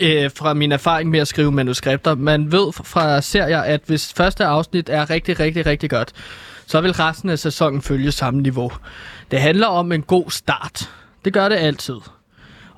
[0.00, 2.14] øh, fra min erfaring med at skrive manuskripter.
[2.14, 6.12] Man ved fra serier, at hvis første afsnit er rigtig, rigtig, rigtig godt,
[6.66, 8.72] så vil resten af sæsonen følge samme niveau.
[9.30, 10.90] Det handler om en god start.
[11.24, 11.96] Det gør det altid.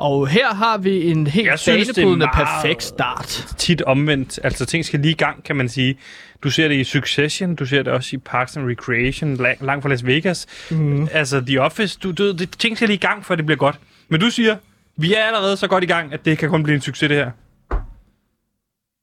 [0.01, 3.47] Og her har vi en helt banebrydende, perfekt start.
[3.59, 4.39] Tit omvendt.
[4.43, 5.99] Altså, ting skal lige i gang, kan man sige.
[6.43, 9.83] Du ser det i Succession, du ser det også i Parks and Recreation, lang, langt
[9.83, 10.47] fra Las Vegas.
[10.71, 11.09] Mm.
[11.13, 13.79] Altså, The Office, du, du, det, ting skal lige i gang, før det bliver godt.
[14.09, 14.57] Men du siger,
[14.97, 17.17] vi er allerede så godt i gang, at det kan kun blive en succes, det
[17.17, 17.31] her.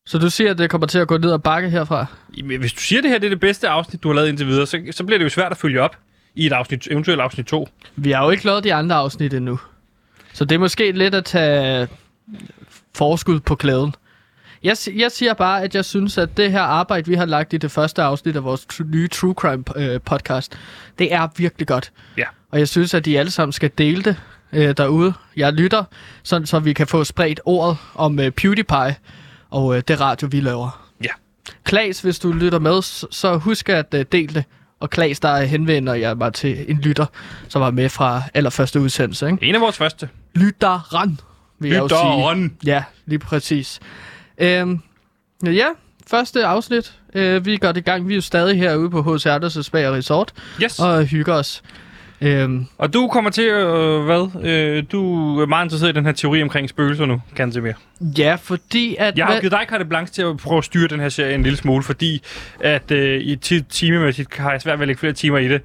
[0.07, 2.05] Så du siger, at det kommer til at gå ned og bakke herfra?
[2.37, 4.47] Jamen, Hvis du siger, det her det er det bedste afsnit, du har lavet indtil
[4.47, 5.95] videre, så, så bliver det jo svært at følge op
[6.35, 7.69] i et afsnit, eventuelt afsnit 2.
[7.95, 9.59] Vi har jo ikke lavet de andre afsnit endnu.
[10.37, 11.87] Så det er måske lidt at tage
[12.95, 13.95] forskud på klæden.
[14.63, 17.57] Jeg, jeg siger bare, at jeg synes, at det her arbejde, vi har lagt i
[17.57, 20.59] det første afsnit af vores tr- nye True Crime øh, podcast,
[20.99, 21.91] det er virkelig godt.
[22.17, 22.23] Ja.
[22.51, 24.15] Og jeg synes, at de alle sammen skal dele det
[24.53, 25.13] øh, derude.
[25.35, 25.83] Jeg lytter,
[26.23, 28.95] sådan, så vi kan få spredt ordet om øh, PewDiePie
[29.49, 30.87] og øh, det radio, vi laver.
[31.03, 31.11] Ja.
[31.63, 32.81] Klaas, hvis du lytter med,
[33.11, 34.43] så, husk at uh, dele det.
[34.79, 37.05] Og Klaas, der henvender jeg mig til en lytter,
[37.47, 39.25] som var med fra allerførste udsendelse.
[39.25, 39.45] Ikke?
[39.45, 40.09] En af vores første.
[40.37, 41.19] Lytteren,
[41.59, 41.97] vil jeg jo sige.
[42.17, 42.57] Lytteren.
[42.65, 43.79] Ja, lige præcis.
[44.37, 44.79] Øhm,
[45.45, 45.65] ja,
[46.09, 46.93] første afsnit.
[47.15, 48.07] Øh, vi går det i gang.
[48.07, 49.25] Vi er jo stadig herude på H.C.
[49.25, 50.31] Andersens Bag og Resort
[50.63, 50.79] Yes.
[50.79, 51.63] og hygger os.
[52.21, 54.43] Øhm, Og du kommer til, øh, hvad?
[54.43, 57.73] Øh, du er meget interesseret i den her teori omkring spøgelser nu, Gantemir.
[58.17, 59.17] ja, fordi at...
[59.17, 61.43] Jeg har givet dig carte blanche til at prøve at styre den her serie en
[61.43, 62.23] lille smule, fordi
[62.59, 65.61] at øh, i ti- timemæssigt har jeg svært ved at lægge flere timer i det.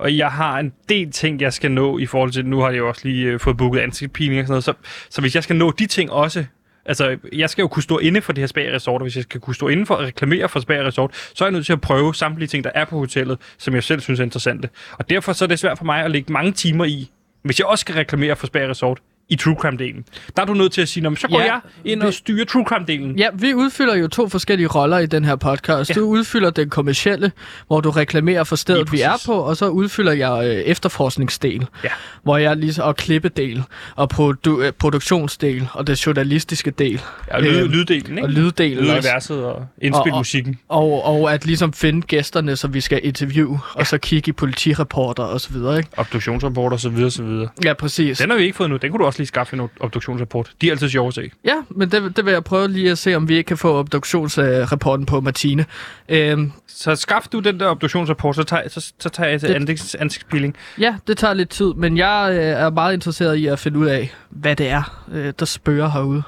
[0.00, 2.78] Og jeg har en del ting, jeg skal nå i forhold til, nu har jeg
[2.78, 4.72] jo også lige øh, fået booket ansigtspiling og sådan noget, så,
[5.10, 6.44] så hvis jeg skal nå de ting også,
[6.86, 9.22] altså jeg skal jo kunne stå inde for det her spa Resort, og hvis jeg
[9.22, 11.72] skal kunne stå inde for at reklamere for spa Resort, så er jeg nødt til
[11.72, 14.68] at prøve samtlige ting, der er på hotellet, som jeg selv synes er interessante.
[14.92, 17.10] Og derfor så er det svært for mig at lægge mange timer i,
[17.42, 20.04] hvis jeg også skal reklamere for spa Resort i True Crime-delen.
[20.36, 22.08] Der er du nødt til at sige, "Nå, men så går Ja, jeg ind og
[22.08, 23.16] vi- styrer True Crime-delen.
[23.18, 25.90] Ja, vi udfylder jo to forskellige roller i den her podcast.
[25.90, 25.94] Ja.
[25.94, 26.00] Ja.
[26.00, 27.32] Du udfylder den kommercielle,
[27.66, 31.88] hvor du reklamerer for stedet, vi er på, og så udfylder jeg øh, efterforskningsdel, Ja.
[32.22, 33.62] hvor jeg lige og klippedel,
[33.96, 37.00] og produ- øh, produktionsdel, og det journalistiske del,
[37.30, 38.22] Og lyd, Øhm, lyddelen, ikke?
[38.22, 38.78] og lyddelen.
[38.84, 40.58] Lyduniverset og indspil Og- og- musikken.
[40.68, 43.80] Og, og at ligesom finde gæsterne, som vi skal interviewe, ja.
[43.80, 45.88] og så kigge i politirapporter og så videre, ikke?
[45.96, 47.48] Obduktionsrapporter og så videre, så videre.
[47.64, 48.18] Ja, præcis.
[48.18, 48.76] Den har vi ikke fået nu.
[48.76, 50.52] Den kunne du også lige skaffe en obduktionsrapport.
[50.60, 51.30] De er altid sjove at se.
[51.44, 53.78] Ja, men det, det vil jeg prøve lige at se, om vi ikke kan få
[53.78, 55.64] obduktionsrapporten på Martine.
[56.08, 59.94] Øhm, Så skaff du den der obduktionsrapport, så tager, så, så tager jeg til ansigts,
[59.94, 60.56] ansigtspilling.
[60.78, 63.86] Ja, det tager lidt tid, men jeg øh, er meget interesseret i at finde ud
[63.86, 66.22] af, hvad det er, øh, der spørger herude.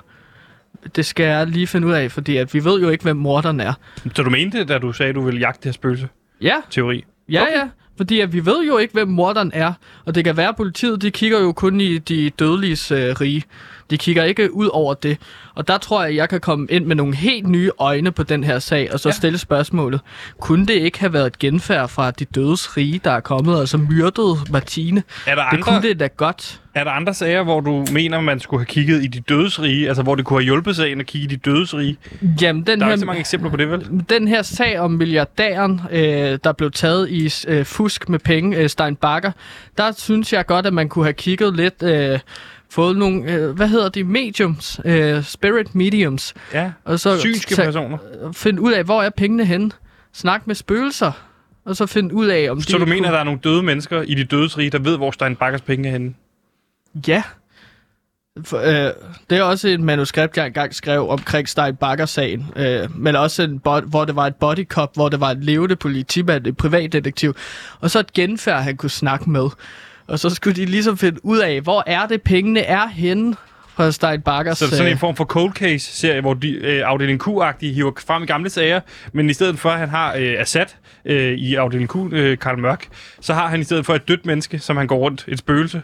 [0.96, 3.60] Det skal jeg lige finde ud af, fordi at vi ved jo ikke, hvem morderen
[3.60, 3.72] er.
[4.14, 6.08] Så du mente, da du sagde, at du ville jagte det her spøgelse?
[6.40, 7.04] Ja, Teori.
[7.28, 7.52] ja, okay.
[7.52, 7.68] ja.
[8.02, 9.72] Fordi at vi ved jo ikke, hvem morderen er.
[10.04, 13.42] Og det kan være, at politiet de kigger jo kun i de dødeliges øh, rige.
[13.90, 15.18] De kigger ikke ud over det.
[15.54, 18.22] Og der tror jeg, at jeg kan komme ind med nogle helt nye øjne på
[18.22, 19.12] den her sag, og så Ja.
[19.12, 20.00] stille spørgsmålet.
[20.40, 23.68] Kunne det ikke have været et genfærd fra de dødes rige, der er kommet, og
[23.68, 25.02] så myrdede Martine?
[25.26, 26.60] Er der, Det andre, kunne det da godt.
[26.74, 29.88] er der andre sager, hvor du mener, man skulle have kigget i de dødes rige?
[29.88, 31.96] Altså, hvor det kunne have hjulpet sagen at kigge i de dødes rige?
[32.42, 34.04] Jamen, den Der er her, ikke så mange eksempler på det, vel?
[34.10, 38.68] den her sag om milliardæren, øh, der blev taget i øh, fusk med penge, øh,
[38.68, 39.32] Stein Bakker,
[39.78, 42.18] der synes jeg godt, at man kunne have kigget lidt, øh,
[42.72, 46.72] fået nogle, øh, hvad hedder de, mediums, øh, spirit mediums, Ja.
[46.84, 47.98] og så Synske personer.
[48.32, 49.70] finde ud af, hvor er pengene henne,
[50.12, 51.12] snak med spøgelser,
[51.64, 53.06] og så finde ud af, om Så de du mener, kunne...
[53.06, 55.60] at der er nogle døde mennesker i de dødes rige, der ved, hvor Stein Bakkers
[55.62, 56.14] penge er henne?
[57.08, 57.22] Ja.
[58.44, 58.92] For, øh,
[59.30, 62.46] det er også et manuskript, jeg engang skrev omkring Stein Bakker-sagen.
[62.56, 65.76] Øh, men også en bod, hvor det var et bodycop, hvor det var en levende
[65.76, 67.34] politimand, en privatdetektiv.
[67.80, 69.48] Og så et genfærd, han kunne snakke med.
[70.06, 73.34] Og så skulle de ligesom finde ud af, hvor er det, pengene er henne?
[73.74, 74.58] Fra Stein Bakkers...
[74.58, 78.22] Så er sådan en form for cold case-serie, hvor de øh, afdeling Q-agtige hiver frem
[78.22, 78.80] i gamle sager,
[79.12, 80.66] men i stedet for, at han har øh, Assad
[81.04, 82.88] øh, i afdeling Q, øh, Karl Mørk,
[83.20, 85.82] så har han i stedet for et dødt menneske, som han går rundt, et spøgelse,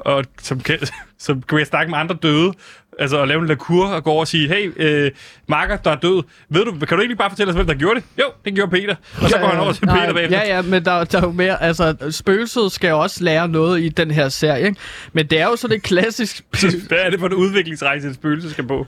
[0.00, 0.78] og som kan,
[1.18, 2.52] som kan snakke med andre døde,
[2.98, 5.10] altså at lave en lakur og gå over og sige, hey, øh,
[5.48, 7.74] Marker, der er død, ved du, kan du ikke lige bare fortælle os, hvem der
[7.74, 8.04] gjorde det?
[8.18, 8.94] Jo, det gjorde Peter.
[9.22, 10.38] Og så går han over til nej, Peter bagefter.
[10.38, 11.62] Ja, ja, men der, der er jo mere...
[11.62, 14.80] Altså, spøgelset skal jo også lære noget i den her serie, ikke?
[15.12, 16.42] Men det er jo sådan et klassisk...
[16.88, 18.86] Hvad er det for en udviklingsrejse, et spøgelse skal på?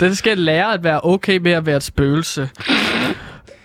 [0.00, 2.48] Den skal lære at være okay med at være et spøgelse.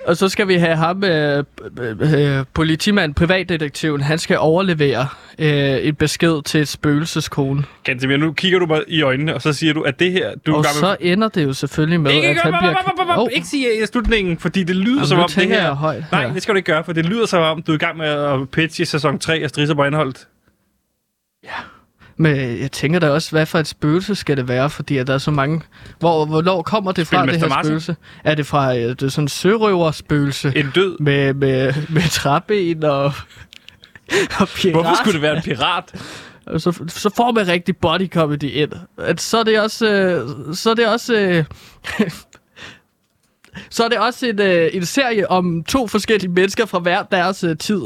[0.07, 1.43] Og så skal vi have ham, øh,
[1.79, 5.07] øh, politimand, privatdetektiven, han skal overlevere
[5.39, 7.63] øh, en besked til et spøgelseskone.
[7.83, 10.51] Gantemir, nu kigger du mig i øjnene, og så siger du, at det her, du
[10.51, 13.17] er Og i gang med så ender det jo selvfølgelig med, Ikke, at han bliver...
[13.17, 13.27] oh.
[13.35, 15.73] ikke sige i slutningen, fordi det lyder Jamen, som om det her...
[15.73, 17.79] højt Nej, det skal du ikke gøre, for det lyder som om, du er i
[17.79, 20.27] gang med at pitche sæson 3 af Strisser på Anholdt.
[22.17, 25.13] Men jeg tænker da også, hvad for et spøgelse skal det være, fordi at der
[25.13, 25.61] er så mange...
[25.99, 27.65] Hvor, hvornår kommer det fra, det her Martin?
[27.65, 27.95] spøgelse?
[28.23, 30.53] Er det fra øh, det er sådan en sørøverspøgelse?
[30.55, 30.99] En død.
[30.99, 33.05] Med, med, med træben og...
[34.39, 34.73] og pirat?
[34.73, 35.83] Hvorfor skulle det være en pirat?
[36.57, 38.71] Så, så får man rigtig body comedy ind.
[38.97, 39.87] At så er det også...
[39.87, 41.15] Øh, så er det også...
[41.15, 41.43] Øh,
[43.69, 47.43] så er det også en, øh, en serie om to forskellige mennesker fra hver deres
[47.43, 47.81] øh, tid.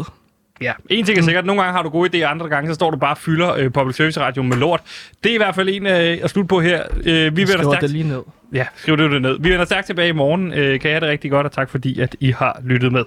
[0.62, 0.74] Ja.
[0.90, 2.98] En ting er sikkert, nogle gange har du gode idéer, andre gange så står du
[2.98, 4.82] bare og fylder øh, public service radio med lort.
[5.24, 6.84] Det er i hvert fald en øh, at slutte på her.
[6.98, 7.82] Øh, vi Jeg vender stærkt...
[7.82, 8.22] det lige ned.
[8.54, 9.38] Ja, skriv det jo ned.
[9.40, 10.54] Vi vender stærkt tilbage i morgen.
[10.54, 13.04] Øh, kan I have det rigtig godt, og tak fordi, at I har lyttet med.